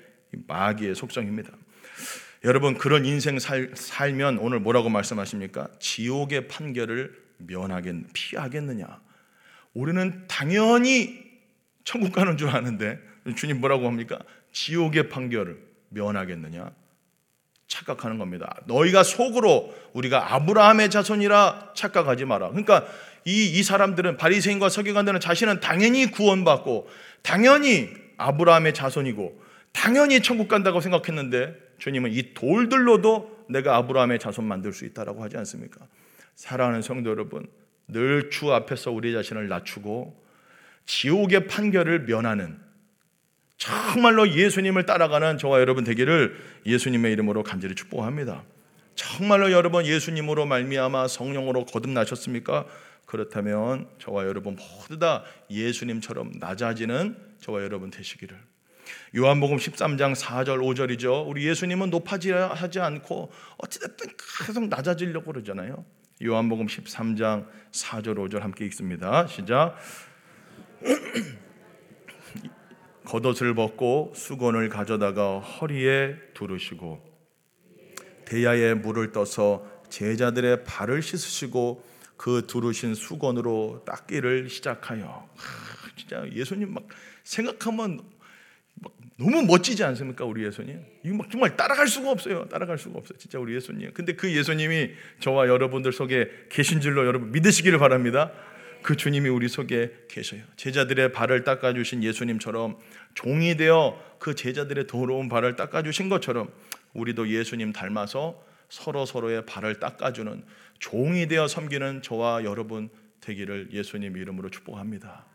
마귀의 0.46 0.94
속성입니다. 0.94 1.50
여러분 2.44 2.74
그런 2.74 3.04
인생 3.04 3.38
살, 3.38 3.70
살면 3.74 4.38
오늘 4.38 4.60
뭐라고 4.60 4.88
말씀하십니까? 4.88 5.68
지옥의 5.78 6.48
판결을 6.48 7.14
면하겠 7.38 7.96
피하겠느냐? 8.14 8.86
우리는 9.74 10.24
당연히 10.26 11.22
천국 11.84 12.12
가는 12.12 12.36
줄 12.36 12.48
아는데 12.48 12.98
주님 13.36 13.60
뭐라고 13.60 13.86
합니까? 13.86 14.18
지옥의 14.52 15.10
판결을 15.10 15.60
면하겠느냐? 15.90 16.72
착각하는 17.68 18.18
겁니다. 18.18 18.56
너희가 18.66 19.02
속으로 19.02 19.74
우리가 19.92 20.34
아브라함의 20.34 20.90
자손이라 20.90 21.72
착각하지 21.74 22.24
마라. 22.24 22.48
그러니까 22.48 22.86
이, 23.26 23.58
이 23.58 23.62
사람들은 23.62 24.16
바리새인과 24.16 24.70
서기관들은 24.70 25.20
자신은 25.20 25.60
당연히 25.60 26.10
구원받고 26.10 26.88
당연히 27.22 27.90
아브라함의 28.16 28.74
자손이고 28.74 29.40
당연히 29.72 30.20
천국 30.22 30.48
간다고 30.48 30.80
생각했는데 30.80 31.69
주님은 31.80 32.12
이 32.12 32.34
돌들로도 32.34 33.46
내가 33.48 33.76
아브라함의 33.76 34.20
자손 34.20 34.44
만들 34.44 34.72
수 34.72 34.84
있다라고 34.84 35.22
하지 35.22 35.36
않습니까? 35.36 35.86
사랑하는 36.36 36.82
성도 36.82 37.10
여러분, 37.10 37.48
늘 37.88 38.30
주 38.30 38.52
앞에서 38.52 38.92
우리 38.92 39.12
자신을 39.12 39.48
낮추고 39.48 40.24
지옥의 40.86 41.48
판결을 41.48 42.04
면하는 42.04 42.58
정말로 43.56 44.28
예수님을 44.32 44.86
따라가는 44.86 45.38
저와 45.38 45.60
여러분 45.60 45.84
되기를 45.84 46.36
예수님의 46.64 47.12
이름으로 47.12 47.42
간절히 47.42 47.74
축복합니다. 47.74 48.44
정말로 48.94 49.52
여러분 49.52 49.84
예수님으로 49.84 50.46
말미암아 50.46 51.08
성령으로 51.08 51.66
거듭나셨습니까? 51.66 52.66
그렇다면 53.06 53.88
저와 53.98 54.26
여러분 54.26 54.56
모두 54.56 54.98
다 54.98 55.24
예수님처럼 55.50 56.32
낮아지는 56.38 57.16
저와 57.40 57.62
여러분 57.62 57.90
되시기를. 57.90 58.49
요한복음 59.16 59.56
13장 59.56 60.14
4절 60.14 60.58
5절이죠. 60.58 61.28
우리 61.28 61.46
예수님은 61.46 61.90
높아지지 61.90 62.80
않고 62.80 63.30
어찌됐든 63.58 64.08
계속 64.46 64.68
낮아지려고 64.68 65.32
그러잖아요. 65.32 65.84
요한복음 66.22 66.66
13장 66.66 67.46
4절 67.72 68.16
5절 68.16 68.40
함께 68.40 68.64
읽습니다. 68.66 69.26
시작. 69.26 69.76
겉옷을 73.04 73.54
벗고 73.54 74.12
수건을 74.14 74.68
가져다가 74.68 75.40
허리에 75.40 76.14
두르시고 76.34 77.02
대야에 78.24 78.74
물을 78.74 79.10
떠서 79.10 79.66
제자들의 79.88 80.64
발을 80.64 81.02
씻으시고 81.02 81.84
그 82.16 82.46
두르신 82.46 82.94
수건으로 82.94 83.82
닦기를 83.84 84.48
시작하여 84.48 85.28
하, 85.34 85.96
진짜 85.96 86.30
예수님 86.30 86.74
막 86.74 86.84
생각하면 87.24 87.96
막 87.96 88.19
너무 89.20 89.42
멋지지 89.42 89.84
않습니까 89.84 90.24
우리 90.24 90.46
예수님? 90.46 90.80
이거 91.04 91.14
막 91.14 91.30
정말 91.30 91.54
따라갈 91.54 91.86
수가 91.86 92.10
없어요. 92.10 92.46
따라갈 92.48 92.78
수가 92.78 92.98
없어요. 92.98 93.18
진짜 93.18 93.38
우리 93.38 93.54
예수님. 93.54 93.92
근데 93.92 94.14
그 94.14 94.34
예수님이 94.34 94.92
저와 95.18 95.46
여러분들 95.46 95.92
속에 95.92 96.30
계신 96.48 96.80
줄로 96.80 97.06
여러분 97.06 97.30
믿으시기를 97.30 97.78
바랍니다. 97.78 98.32
그 98.80 98.96
주님이 98.96 99.28
우리 99.28 99.48
속에 99.48 99.92
계셔요. 100.08 100.40
제자들의 100.56 101.12
발을 101.12 101.44
닦아주신 101.44 102.02
예수님처럼 102.02 102.78
종이 103.12 103.58
되어 103.58 104.02
그 104.18 104.34
제자들의 104.34 104.86
더러운 104.86 105.28
발을 105.28 105.54
닦아주신 105.54 106.08
것처럼 106.08 106.50
우리도 106.94 107.28
예수님 107.28 107.74
닮아서 107.74 108.42
서로 108.70 109.04
서로의 109.04 109.44
발을 109.44 109.80
닦아주는 109.80 110.42
종이 110.78 111.28
되어 111.28 111.46
섬기는 111.46 112.00
저와 112.00 112.44
여러분 112.44 112.88
되기를 113.20 113.68
예수님 113.70 114.16
이름으로 114.16 114.48
축복합니다. 114.48 115.26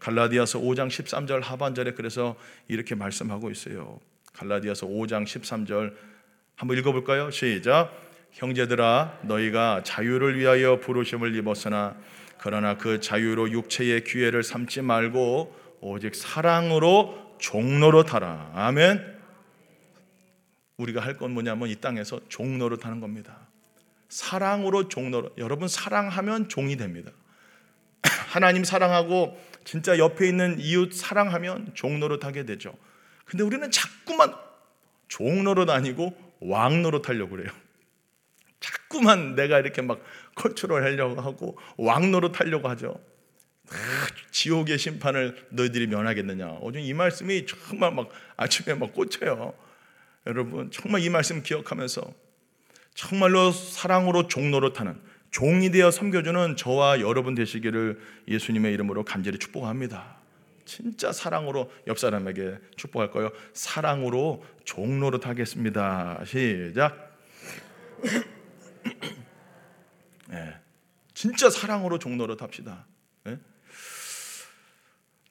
갈라디아서 0.00 0.60
5장 0.60 0.88
13절 0.88 1.42
하반절에 1.42 1.92
그래서 1.92 2.36
이렇게 2.68 2.94
말씀하고 2.94 3.50
있어요. 3.50 4.00
갈라디아서 4.32 4.86
5장 4.86 5.24
13절 5.24 5.94
한번 6.56 6.78
읽어볼까요? 6.78 7.30
시작. 7.30 7.92
형제들아 8.32 9.20
너희가 9.22 9.82
자유를 9.84 10.38
위하여 10.38 10.78
부르심을 10.80 11.34
입었으나 11.36 11.96
그러나 12.38 12.76
그 12.76 13.00
자유로 13.00 13.50
육체의 13.50 14.04
기회를 14.04 14.42
삼지 14.42 14.82
말고 14.82 15.56
오직 15.80 16.14
사랑으로 16.14 17.36
종로로 17.38 18.04
타라. 18.04 18.52
아멘. 18.54 19.18
우리가 20.76 21.00
할 21.00 21.16
건 21.18 21.32
뭐냐면 21.32 21.68
이 21.68 21.74
땅에서 21.74 22.20
종로로 22.28 22.76
타는 22.76 23.00
겁니다. 23.00 23.48
사랑으로 24.08 24.88
종로로. 24.88 25.30
여러분 25.38 25.66
사랑하면 25.66 26.48
종이 26.48 26.76
됩니다. 26.76 27.10
하나님 28.30 28.62
사랑하고 28.62 29.36
진짜 29.68 29.98
옆에 29.98 30.26
있는 30.26 30.58
이웃 30.58 30.94
사랑하면 30.94 31.72
종로로 31.74 32.18
타게 32.18 32.46
되죠. 32.46 32.74
근데 33.26 33.44
우리는 33.44 33.70
자꾸만 33.70 34.34
종로로 35.08 35.66
다니고 35.66 36.16
왕로로 36.40 37.02
타려고 37.02 37.36
그래요. 37.36 37.52
자꾸만 38.60 39.34
내가 39.34 39.58
이렇게 39.58 39.82
막 39.82 40.02
컨트롤 40.36 40.82
하려고 40.82 41.20
하고 41.20 41.58
왕로로 41.76 42.32
타려고 42.32 42.66
하죠. 42.70 42.98
지옥의 44.30 44.78
심판을 44.78 45.46
너희들이 45.50 45.86
면하겠느냐. 45.88 46.60
오늘 46.62 46.80
이 46.80 46.94
말씀이 46.94 47.44
정말 47.44 47.92
막 47.92 48.08
아침에 48.38 48.74
막 48.74 48.94
꽂혀요. 48.94 49.52
여러분 50.26 50.70
정말 50.70 51.02
이 51.02 51.10
말씀 51.10 51.42
기억하면서 51.42 52.10
정말로 52.94 53.52
사랑으로 53.52 54.28
종로로 54.28 54.72
타는 54.72 54.98
종이 55.30 55.70
되어 55.70 55.90
섬겨주는 55.90 56.56
저와 56.56 57.00
여러분 57.00 57.34
되시기를 57.34 58.00
예수님의 58.28 58.72
이름으로 58.74 59.04
간절히 59.04 59.38
축복합니다. 59.38 60.18
진짜 60.64 61.12
사랑으로 61.12 61.72
옆 61.86 61.98
사람에게 61.98 62.58
축복할 62.76 63.10
거요. 63.10 63.30
사랑으로 63.54 64.44
종로로 64.64 65.18
타겠습니다. 65.18 66.22
시작. 66.26 67.18
네. 70.28 70.54
진짜 71.14 71.50
사랑으로 71.50 71.98
종로로 71.98 72.36
탑시다. 72.36 72.86
네? 73.24 73.38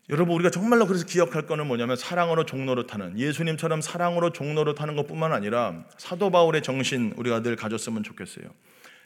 여러분 0.09 0.35
우리가 0.35 0.49
정말로 0.49 0.87
그래서 0.87 1.05
기억할 1.05 1.45
거는 1.45 1.67
뭐냐면 1.67 1.95
사랑으로 1.95 2.45
종로로 2.45 2.87
타는 2.87 3.19
예수님처럼 3.19 3.81
사랑으로 3.81 4.31
종로로 4.31 4.73
타는 4.73 4.95
것뿐만 4.95 5.33
아니라 5.33 5.85
사도 5.97 6.29
바울의 6.31 6.63
정신 6.63 7.13
우리가 7.15 7.41
늘 7.41 7.55
가졌으면 7.55 8.03
좋겠어요. 8.03 8.45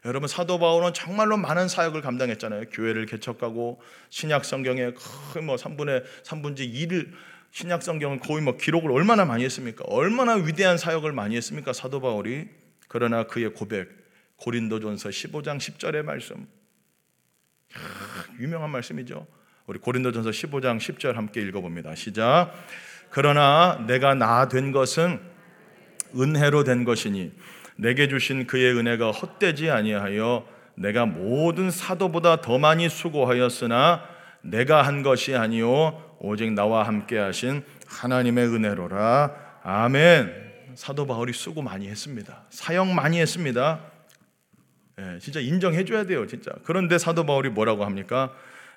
여러분 0.05 0.27
사도 0.27 0.57
바울은 0.57 0.93
정말로 0.93 1.37
많은 1.37 1.67
사역을 1.67 2.01
감당했잖아요. 2.01 2.65
교회를 2.71 3.05
개척하고 3.05 3.79
신약 4.09 4.45
성경에 4.45 4.93
거의 4.93 5.45
뭐 5.45 5.55
3분의 5.57 6.03
3분지 6.23 6.73
2를 6.73 7.11
신약 7.51 7.83
성경은 7.83 8.19
거의 8.19 8.41
뭐 8.41 8.57
기록을 8.57 8.91
얼마나 8.91 9.25
많이 9.25 9.43
했습니까? 9.43 9.83
얼마나 9.87 10.33
위대한 10.35 10.77
사역을 10.77 11.11
많이 11.11 11.35
했습니까? 11.35 11.73
사도 11.73 12.01
바울이 12.01 12.47
그러나 12.87 13.23
그의 13.23 13.53
고백 13.53 13.89
고린도전서 14.37 15.09
15장 15.09 15.57
10절의 15.57 16.01
말씀 16.03 16.47
유명한 18.39 18.71
말씀이죠. 18.71 19.27
우리 19.67 19.77
고린도전서 19.79 20.31
15장 20.31 20.79
10절 20.79 21.13
함께 21.13 21.41
읽어봅니다. 21.41 21.93
시작. 21.93 22.51
그러나 23.11 23.83
내가 23.87 24.15
나 24.15 24.47
된 24.49 24.71
것은 24.71 25.19
은혜로 26.15 26.63
된 26.63 26.83
것이니 26.85 27.31
내게 27.81 28.07
주신 28.07 28.45
그의 28.45 28.77
은혜가 28.77 29.09
헛되지 29.09 29.71
아니하여 29.71 30.45
내가 30.75 31.07
모든 31.07 31.71
사도보다 31.71 32.39
더 32.39 32.59
많이 32.59 32.87
수고하였으나 32.87 34.03
내가 34.43 34.83
한 34.83 35.01
것이 35.01 35.35
아니요 35.35 36.15
오직 36.19 36.51
나와 36.53 36.83
함께 36.83 37.17
하신 37.17 37.63
하나님의 37.87 38.45
은혜로라. 38.45 39.31
아멘. 39.63 40.51
사도 40.75 41.07
바울이 41.07 41.33
수고 41.33 41.63
많이 41.63 41.87
했습니다. 41.87 42.43
사역 42.51 42.87
많이 42.87 43.19
했습니다. 43.19 43.79
예, 44.99 45.17
진짜 45.19 45.39
인정해 45.39 45.83
줘야 45.83 46.03
돼요, 46.03 46.27
진짜. 46.27 46.51
그런데 46.63 46.99
사도 46.99 47.25
바울이 47.25 47.49
뭐라고 47.49 47.83
합니까? 47.83 48.31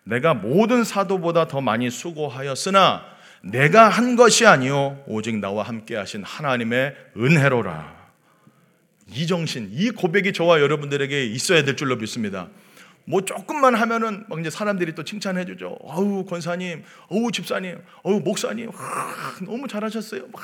내가 0.05 0.33
모든 0.33 0.83
사도보다 0.83 1.47
더 1.47 1.61
많이 1.61 1.91
수고하였으나 1.91 3.05
내가 3.43 3.91
한 3.91 4.17
것이 4.17 4.47
아니요 4.47 5.05
오직 5.07 5.37
나와 5.37 5.63
함께 5.63 5.95
하신 5.95 6.25
하나님의 6.25 6.97
은혜로라. 7.19 8.04
이 9.13 9.27
정신, 9.27 9.69
이 9.73 9.91
고백이 9.91 10.33
저와 10.33 10.61
여러분들에게 10.61 11.27
있어야 11.27 11.63
될 11.65 11.77
줄로 11.77 11.97
믿습니다. 11.97 12.49
뭐 13.07 13.21
조금만 13.21 13.75
하면은 13.75 14.25
막 14.29 14.41
이제 14.41 14.49
사람들이 14.49 14.95
또 14.95 15.05
칭찬해 15.05 15.45
주죠. 15.45 15.77
어우 15.83 16.25
권사님, 16.25 16.85
어우 17.09 17.31
집사님, 17.33 17.79
어우 18.03 18.21
목사님, 18.21 18.69
와, 18.71 19.15
너무 19.43 19.69
잘하셨어요. 19.69 20.29
막 20.33 20.41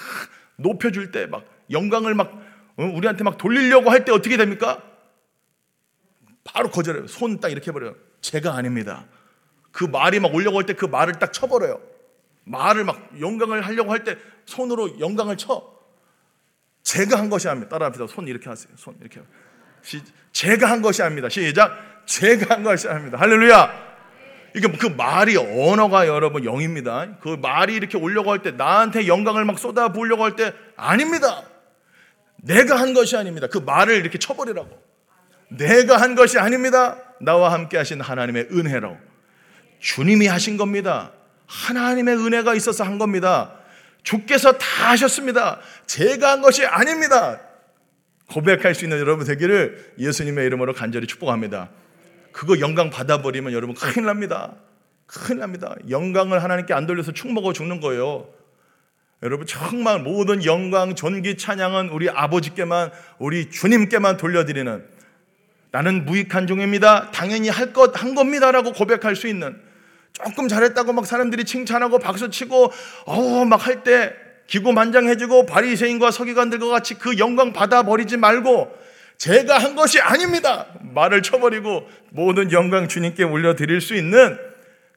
높여줄 0.56 1.10
때 1.10 1.26
막 1.26 1.44
영광을 1.70 2.14
막 2.14 2.32
어, 2.76 2.84
우리한테 2.84 3.24
막 3.24 3.38
돌리려고 3.38 3.90
할 3.90 4.04
때 4.04 4.12
어떻게 4.12 4.36
됩니까? 4.36 4.82
바로 6.44 6.70
거절해요. 6.70 7.06
손 7.06 7.40
딱 7.40 7.50
이렇게 7.50 7.70
해버려요. 7.70 7.94
제가 8.20 8.54
아닙니다. 8.54 9.06
그 9.72 9.84
말이 9.84 10.20
막 10.20 10.34
올려고 10.34 10.58
할 10.58 10.66
때 10.66 10.74
그 10.74 10.84
말을 10.84 11.14
딱 11.14 11.32
쳐버려요. 11.32 11.80
말을 12.44 12.84
막 12.84 13.08
영광을 13.20 13.62
하려고 13.62 13.90
할 13.92 14.04
때 14.04 14.16
손으로 14.44 15.00
영광을 15.00 15.36
쳐. 15.38 15.79
제가 16.82 17.18
한 17.18 17.30
것이 17.30 17.48
아닙니다. 17.48 17.70
따라합시다. 17.70 18.06
손 18.08 18.26
이렇게 18.28 18.48
하세요. 18.48 18.72
손 18.76 18.96
이렇게. 19.00 19.20
시, 19.82 20.00
제가 20.32 20.70
한 20.70 20.82
것이 20.82 21.02
아닙니다. 21.02 21.28
시작. 21.28 22.02
제가 22.06 22.54
한 22.56 22.62
것이 22.62 22.88
아닙니다. 22.88 23.18
할렐루야. 23.18 23.90
이게 24.56 24.68
그 24.72 24.86
말이 24.86 25.36
언어가 25.36 26.08
여러분 26.08 26.44
영입니다. 26.44 27.18
그 27.20 27.28
말이 27.40 27.74
이렇게 27.74 27.96
오려고 27.96 28.32
할 28.32 28.40
때 28.42 28.50
나한테 28.50 29.06
영광을 29.06 29.44
막 29.44 29.58
쏟아 29.58 29.92
부으려고 29.92 30.24
할 30.24 30.34
때 30.34 30.52
아닙니다. 30.76 31.42
내가 32.36 32.76
한 32.80 32.92
것이 32.94 33.16
아닙니다. 33.16 33.46
그 33.46 33.58
말을 33.58 33.96
이렇게 33.96 34.18
쳐버리라고. 34.18 34.68
내가 35.50 36.00
한 36.00 36.14
것이 36.14 36.38
아닙니다. 36.38 36.96
나와 37.20 37.52
함께 37.52 37.76
하신 37.76 38.00
하나님의 38.00 38.48
은혜로. 38.50 38.96
주님이 39.78 40.26
하신 40.26 40.56
겁니다. 40.56 41.12
하나님의 41.46 42.16
은혜가 42.16 42.54
있어서 42.54 42.84
한 42.84 42.98
겁니다. 42.98 43.59
주께서 44.02 44.52
다 44.52 44.90
하셨습니다. 44.90 45.60
제가 45.86 46.32
한 46.32 46.42
것이 46.42 46.64
아닙니다. 46.64 47.40
고백할 48.28 48.74
수 48.74 48.84
있는 48.84 48.98
여러분 48.98 49.26
되기를 49.26 49.94
예수님의 49.98 50.46
이름으로 50.46 50.72
간절히 50.72 51.06
축복합니다. 51.06 51.70
그거 52.32 52.60
영광 52.60 52.90
받아버리면 52.90 53.52
여러분 53.52 53.74
큰일 53.74 54.06
납니다. 54.06 54.54
큰일 55.06 55.40
납니다. 55.40 55.74
영광을 55.88 56.42
하나님께 56.42 56.72
안 56.72 56.86
돌려서 56.86 57.12
축 57.12 57.32
먹어 57.32 57.52
죽는 57.52 57.80
거예요. 57.80 58.28
여러분 59.22 59.46
정말 59.46 59.98
모든 59.98 60.44
영광, 60.44 60.94
존귀, 60.94 61.36
찬양은 61.36 61.90
우리 61.90 62.08
아버지께만 62.08 62.90
우리 63.18 63.50
주님께만 63.50 64.16
돌려드리는 64.16 64.86
나는 65.72 66.04
무익한 66.04 66.46
종입니다. 66.46 67.10
당연히 67.10 67.48
할 67.48 67.72
것 67.72 67.96
한 67.96 68.14
겁니다라고 68.14 68.72
고백할 68.72 69.16
수 69.16 69.28
있는 69.28 69.60
조금 70.12 70.48
잘했다고 70.48 70.92
막 70.92 71.06
사람들이 71.06 71.44
칭찬하고 71.44 71.98
박수치고 71.98 72.72
어막 73.06 73.66
할 73.66 73.82
때 73.82 74.12
기고만장해지고 74.46 75.46
바리새인과 75.46 76.10
서기관들과 76.10 76.66
같이 76.66 76.94
그 76.94 77.18
영광 77.18 77.52
받아 77.52 77.84
버리지 77.84 78.16
말고 78.16 78.76
제가 79.16 79.58
한 79.58 79.76
것이 79.76 80.00
아닙니다. 80.00 80.66
말을 80.80 81.22
쳐버리고 81.22 81.88
모든 82.10 82.50
영광 82.50 82.88
주님께 82.88 83.22
올려드릴 83.22 83.80
수 83.80 83.94
있는 83.94 84.38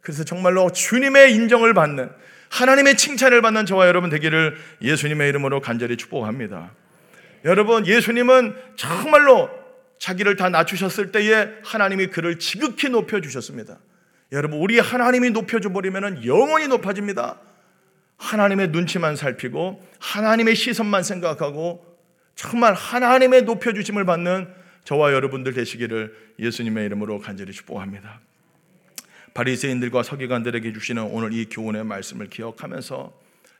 그래서 0.02 0.23
정말로 0.23 0.71
주님의 0.71 1.34
인정을 1.34 1.73
받는 1.73 2.10
하나님의 2.49 2.97
칭찬을 2.97 3.41
받는 3.41 3.65
저와 3.65 3.88
여러분 3.88 4.10
되기를 4.10 4.58
예수님의 4.82 5.30
이름으로 5.30 5.62
간절히 5.62 5.97
축복합니다. 5.97 6.71
여러분, 7.45 7.86
예수님은 7.86 8.56
정말로 8.76 9.49
자기를 9.99 10.36
다 10.36 10.49
낮추셨을 10.49 11.12
때에 11.12 11.47
하나님이 11.63 12.08
그를 12.08 12.39
지극히 12.39 12.89
높여 12.89 13.21
주셨습니다. 13.21 13.78
여러분, 14.34 14.60
우리 14.60 14.80
하나님이 14.80 15.30
높여줘 15.30 15.69
버리면 15.69 16.26
영원히 16.26 16.67
높아집니다. 16.67 17.39
하나님의 18.17 18.69
눈치만 18.69 19.15
살피고 19.15 19.88
하나님의 20.00 20.56
시선만 20.56 21.04
생각하고 21.04 21.86
정말 22.36 22.74
하나님의 22.74 23.43
높여주심을 23.43 24.06
받는 24.06 24.52
저와 24.86 25.13
여러분들 25.13 25.54
되시기를 25.54 26.34
예수님의 26.39 26.86
이름으로 26.88 27.19
간절히 27.19 27.54
축복합니다. 27.54 28.22
바리새인들과 29.36 30.02
서기관들에게 30.02 30.74
주시는 30.74 31.04
오늘 31.04 31.32
이 31.32 31.46
교훈의 31.46 31.84
말씀을 31.84 32.30
기억하면서 32.30 33.13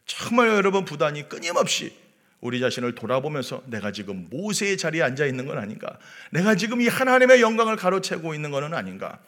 정말 0.08 0.50
여러분 0.50 0.86
부단히 0.86 1.30
끊임없이 1.30 1.96
우리 2.42 2.60
자신을 2.60 2.96
돌아보면서 2.96 3.62
내가 3.68 3.92
지금 3.92 4.28
모세의 4.32 4.78
자리에 4.78 5.04
앉아 5.04 5.28
있는 5.28 5.46
건 5.46 5.60
아닌가? 5.60 5.98
내가 6.32 6.56
지금 6.56 6.82
이 6.82 6.88
하나님의 6.88 7.42
영광을 7.42 7.76
가로채고 7.76 8.34
있는 8.34 8.50
것은 8.50 8.74
아닌가? 8.74 9.20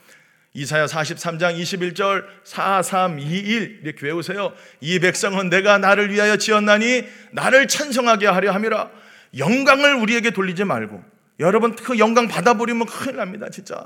이사야 0.55 0.85
43장 0.85 1.59
21절 1.59 2.25
4321 2.45 3.81
이렇게 3.83 4.05
외우세요. 4.05 4.53
이 4.79 4.99
백성은 4.99 5.49
내가 5.49 5.77
나를 5.77 6.11
위하여 6.11 6.37
지었나니 6.37 7.03
나를 7.33 7.67
찬송하게 7.67 8.27
하려 8.27 8.53
함이라. 8.53 8.89
영광을 9.37 9.95
우리에게 9.95 10.31
돌리지 10.31 10.63
말고 10.63 11.03
여러분 11.41 11.75
그 11.75 11.99
영광 11.99 12.29
받아버리면 12.29 12.87
큰일 12.87 13.17
납니다. 13.17 13.49
진짜. 13.49 13.83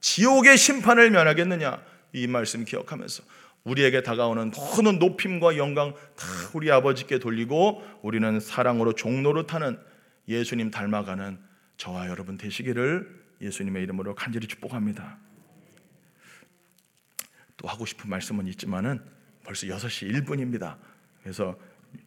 지옥의 0.00 0.58
심판을 0.58 1.10
면하겠느냐? 1.10 1.80
이 2.12 2.26
말씀 2.26 2.66
기억하면서 2.66 3.22
우리에게 3.64 4.02
다가오는 4.02 4.52
모든 4.54 4.98
높임과 4.98 5.56
영광 5.56 5.94
다 6.16 6.26
우리 6.52 6.70
아버지께 6.70 7.18
돌리고 7.18 7.82
우리는 8.02 8.40
사랑으로 8.40 8.92
종로로 8.92 9.46
타는 9.46 9.78
예수님 10.28 10.70
닮아가는 10.70 11.38
저와 11.78 12.08
여러분 12.08 12.36
되시기를 12.36 13.08
예수님의 13.40 13.84
이름으로 13.84 14.14
간절히 14.14 14.46
축복합니다. 14.48 15.16
또 17.60 17.68
하고 17.68 17.84
싶은 17.84 18.08
말씀은 18.08 18.46
있지만은 18.48 19.00
벌써 19.44 19.66
6시 19.66 20.10
1분입니다. 20.12 20.76
그래서 21.22 21.54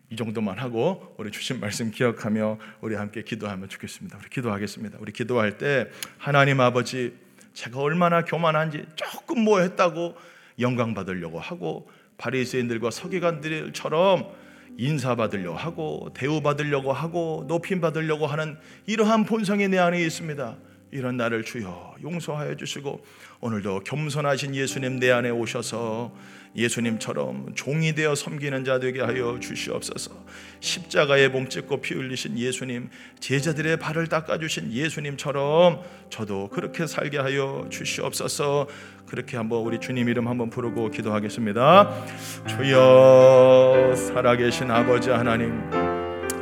이 0.10 0.16
정도만 0.16 0.58
하고 0.58 1.13
우리 1.20 1.30
주신 1.30 1.60
말씀 1.60 1.92
기억하며 1.92 2.58
우리 2.82 2.96
함께 2.96 3.22
기도하면 3.22 3.70
좋겠습니다. 3.70 4.18
우리 4.20 4.30
기도하겠습니다. 4.30 4.98
우리 5.00 5.12
기도할 5.12 5.60
때 5.60 5.89
하나님 6.18 6.60
아버지 6.60 7.16
제가 7.54 7.80
얼마나 7.80 8.26
교만한지 8.26 8.86
조금 8.96 9.44
뭐 9.44 9.60
했다고 9.60 10.16
영광 10.60 10.96
받으려고 10.96 11.39
하고 11.39 11.88
바리새인들과 12.18 12.89
서기관들처럼 12.89 14.32
인사받으려고 14.78 15.56
하고 15.56 16.10
대우받으려고 16.16 16.94
하고 16.94 17.46
높임 17.48 17.80
받으려고 17.80 18.26
하는 18.26 18.58
이러한 18.88 19.26
본성이 19.26 19.68
내 19.68 19.78
안에 19.78 20.04
있습니다. 20.04 20.58
이런 20.93 21.17
나를 21.17 21.43
주여 21.43 21.95
용서하여 22.03 22.56
주시고 22.56 23.03
오늘도 23.41 23.82
겸손하신 23.82 24.56
예수님 24.56 24.99
내 24.99 25.12
안에 25.12 25.32
오셔서 25.32 26.12
예수님처럼 26.56 27.56
종이 27.56 27.95
되어 27.95 28.13
섬기는 28.13 28.63
자 28.63 28.79
되게 28.79 29.01
하여 29.01 29.39
주시옵소서. 29.39 30.12
십자가에 30.60 31.29
몸짓고 31.29 31.82
피 31.82 31.95
흘리신 31.95 32.38
예수님, 32.38 32.89
제자들의 33.19 33.77
발을 33.77 34.08
닦아 34.08 34.38
주신 34.38 34.71
예수님처럼 34.71 35.82
저도 36.12 36.49
그렇게 36.49 36.86
살게 36.86 37.17
하여 37.17 37.67
주시옵소서. 37.71 38.67
그렇게 39.08 39.36
한번 39.36 39.63
우리 39.63 39.79
주님 39.79 40.10
이름 40.10 40.27
한번 40.27 40.51
부르고 40.51 40.91
기도하겠습니다. 40.91 42.06
주여 42.47 43.95
살아계신 43.95 44.69
아버지 44.69 45.10
하나님, 45.10 45.60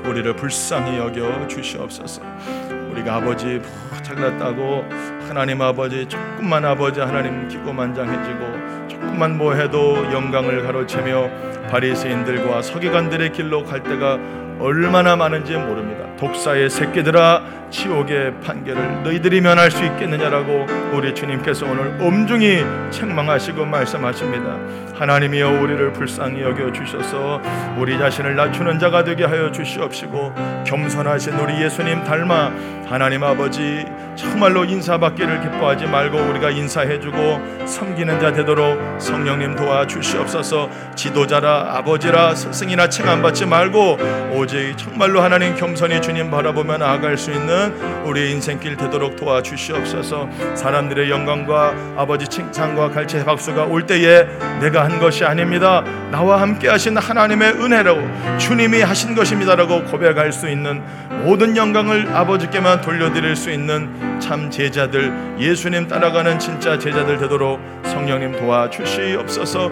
우리를 0.06 0.36
불쌍히 0.36 0.98
여겨 0.98 1.48
주시옵소서. 1.48 2.22
우리가 2.92 3.16
아버지 3.16 3.62
잘났다고 4.04 4.86
하나님 5.28 5.62
아버지 5.62 6.06
조금만 6.08 6.66
아버지 6.66 7.00
하나님 7.00 7.48
기고만장해지고 7.48 8.88
조금만 8.88 9.38
뭐 9.38 9.54
해도 9.54 9.96
영광을 10.12 10.64
가로채며 10.64 11.30
바리새인들과 11.70 12.62
서기관들의 12.62 13.32
길로 13.32 13.64
갈 13.64 13.82
때가 13.84 14.20
얼마나 14.60 15.16
많은지 15.16 15.54
모릅니다. 15.58 16.06
독사의 16.18 16.70
새끼들아 16.70 17.61
지옥의 17.72 18.42
판결을 18.42 19.04
너희들이 19.04 19.42
면할 19.42 19.72
수 19.72 19.84
있겠느냐라고 19.84 20.68
우리 20.94 21.16
주님께서 21.16 21.66
오늘 21.66 21.98
엄중히 22.00 22.64
책망하시고 22.92 23.66
말씀하십니다. 23.66 24.58
하나님이여 25.00 25.62
우리를 25.62 25.94
불쌍히 25.94 26.42
여겨 26.42 26.74
주셔서 26.74 27.42
우리 27.78 27.98
자신을 27.98 28.36
낮추는 28.36 28.78
자가 28.78 29.04
되게 29.04 29.26
하여 29.26 29.52
주시옵시고 29.52 30.34
겸손하신 30.68 31.34
우리 31.40 31.60
예수님 31.64 32.04
닮아 32.04 32.52
하나님 32.88 33.24
아버지 33.24 33.86
정말로 34.16 34.66
인사받기를 34.66 35.42
기뻐하지 35.42 35.86
말고 35.88 36.18
우리가 36.18 36.52
인사해주고 36.52 37.66
섬기는 37.66 38.20
자 38.20 38.34
되도록 38.34 39.02
성령님 39.02 39.56
도와 39.56 39.88
주시옵소서 39.88 40.70
지도자라 40.96 41.78
아버지라 41.78 42.36
스승이나 42.36 42.90
칭함 42.90 43.22
받지 43.22 43.46
말고 43.46 43.98
오직 44.34 44.78
정말로 44.78 45.22
하나님 45.22 45.56
겸손히 45.56 46.02
주님 46.02 46.30
바라보며 46.30 46.78
나아갈 46.78 47.18
수 47.18 47.32
있는 47.32 47.61
우리의 48.06 48.32
인생길 48.32 48.78
되도록 48.78 49.16
도와 49.16 49.42
주시옵소서. 49.42 50.30
사람들의 50.56 51.10
영광과 51.10 51.74
아버지 51.98 52.28
칭찬과 52.28 52.92
갈채 52.92 53.26
박수가 53.26 53.66
올 53.66 53.86
때에 53.86 54.26
내가 54.60 54.84
한 54.84 55.00
것이 55.00 55.26
아닙니다. 55.26 55.84
나와 56.12 56.42
함께 56.42 56.68
하신 56.68 56.98
하나님의 56.98 57.54
은혜라고 57.54 58.38
주님이 58.38 58.82
하신 58.82 59.16
것입니다라고 59.16 59.86
고백할 59.86 60.32
수 60.32 60.50
있는 60.50 60.82
모든 61.24 61.56
영광을 61.56 62.08
아버지께만 62.14 62.82
돌려드릴 62.82 63.36
수 63.36 63.52
있는 63.52 64.20
참 64.20 64.50
제자들 64.50 65.36
예수님 65.40 65.88
따라가는 65.88 66.40
진짜 66.40 66.78
제자들 66.78 67.18
되도록 67.18 67.60
성령님 67.84 68.38
도와주시옵소서. 68.40 69.70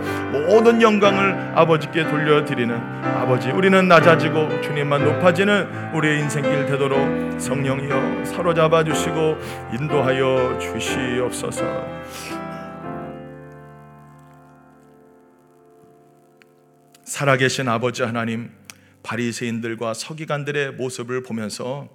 모든 0.48 0.82
영광을 0.82 1.52
아버지께 1.56 2.08
돌려드리는 2.08 2.76
아버지 3.20 3.50
우리는 3.52 3.88
낮아지고 3.88 4.62
주님만 4.62 5.04
높아지는 5.04 5.68
우리의 5.94 6.20
인생길 6.20 6.66
되도록 6.66 7.00
성령 7.40 7.79
이여 7.80 8.26
사로잡아 8.26 8.84
주시고 8.84 9.38
인도하여 9.80 10.60
주시옵소서 10.60 11.64
살아계신 17.04 17.68
아버지 17.68 18.04
하나님 18.04 18.52
바리새인들과 19.04 19.94
서기관들의 19.94 20.74
모습을 20.74 21.24
보면서 21.24 21.90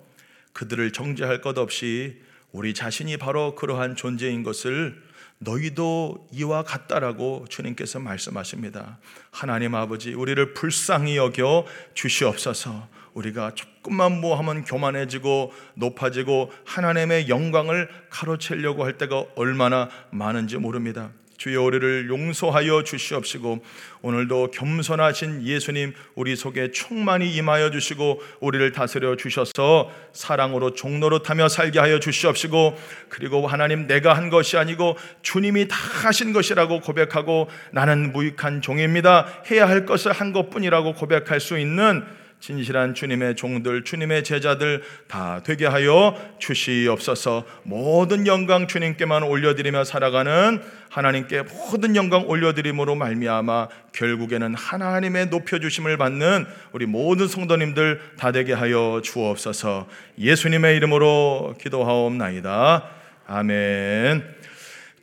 그들을 0.53 0.93
정죄할 0.93 1.41
것 1.41 1.59
없이 1.59 2.21
우리 2.53 2.75
자신이 2.75 3.17
바로 3.17 3.55
그러한 3.55 3.97
존재인 3.97 4.43
것을 4.43 5.03
너희도 5.39 6.29
이와 6.33 6.63
같다라고 6.63 7.47
주님께서 7.49 7.99
말씀하십니다. 7.99 8.99
하나님 9.31 9.75
아버지, 9.75 10.15
우리를 10.15 10.55
불쌍히 10.55 11.17
여겨 11.17 11.67
주시옵소서. 11.95 12.89
우리가 13.15 13.53
조금만 13.55 14.21
뭐 14.21 14.37
하면 14.37 14.65
교만해지고 14.65 15.53
높아지고 15.75 16.53
하나님의 16.65 17.29
영광을 17.29 17.89
가로채려고 18.11 18.85
할 18.85 18.99
때가 18.99 19.25
얼마나 19.37 19.89
많은지 20.11 20.59
모릅니다. 20.59 21.11
주여 21.37 21.63
우리를 21.63 22.09
용서하여 22.09 22.85
주시옵시고 22.85 23.63
오늘도 24.03 24.53
겸손하신 24.53 25.43
예수님 25.43 25.93
우리 26.15 26.37
속에 26.37 26.71
충만히 26.71 27.35
임하여 27.35 27.71
주시고 27.71 28.23
우리를 28.41 28.73
다스려 28.73 29.17
주셔서 29.17 29.91
사랑으로 30.13 30.75
타며 31.23 31.49
살게 31.49 31.81
하여 31.81 31.99
주시옵시고 31.99 32.79
그리고 33.09 33.47
하나님 33.47 33.87
내가 33.87 34.15
한 34.15 34.31
것이 34.31 34.57
아니고 34.57 34.97
주님이 35.23 35.69
다 35.69 35.77
하신 35.77 36.33
것이라고 36.33 36.81
고백하고 36.81 37.49
나는 37.73 38.13
무익한 38.13 38.63
종입니다 38.63 39.27
해야 39.51 39.69
할 39.69 39.87
것을 39.87 40.13
한 40.13 40.33
것뿐이라고 40.33 40.95
고백할 40.95 41.41
수 41.41 41.59
있는 41.59 42.05
진실한 42.45 42.95
주님의 42.95 43.37
종들, 43.37 43.85
주님의 43.85 44.23
제자들 44.23 44.83
다 45.09 45.41
되게 45.43 45.65
하여 45.65 46.15
주시옵소서. 46.39 47.47
모든 47.63 48.27
영광 48.27 48.67
주님께만 48.67 49.23
올려드리며 49.23 49.85
살아가는 49.85 50.61
하나님께 50.91 51.45
모든 51.45 51.97
영광 51.97 52.29
올려드림으로 52.29 52.97
말미암아 52.97 53.69
결국에는 53.95 54.55
하나님의 54.55 55.29
높여주심을 55.29 55.97
받는 55.97 56.45
우리 56.73 56.85
모든 56.85 57.29
성도님들 57.29 58.03
다 58.19 58.31
되게 58.31 58.53
하여 58.53 59.01
주옵소서. 59.03 59.89
예수님의 60.19 60.77
이름으로 60.77 61.55
기도하옵나이다. 61.59 62.85
아멘. 63.27 64.23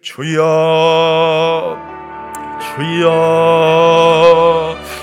주여, 0.03 1.79
주여, 2.77 5.00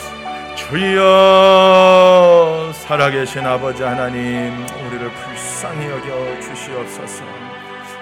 주여, 0.69 2.73
살아계신 2.75 3.47
아버지 3.47 3.83
하나님, 3.83 4.53
우리를 4.87 5.11
불쌍히 5.11 5.89
여겨 5.89 6.41
주시옵소서. 6.41 7.25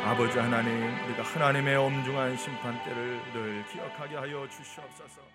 아버지 0.05 0.37
하나님, 0.37 0.93
우리가 1.07 1.23
하나님의 1.23 1.77
엄중한 1.77 2.37
심판대를 2.37 3.21
늘 3.33 3.65
기억하게 3.71 4.17
하여 4.17 4.49
주시옵소서. 4.49 5.26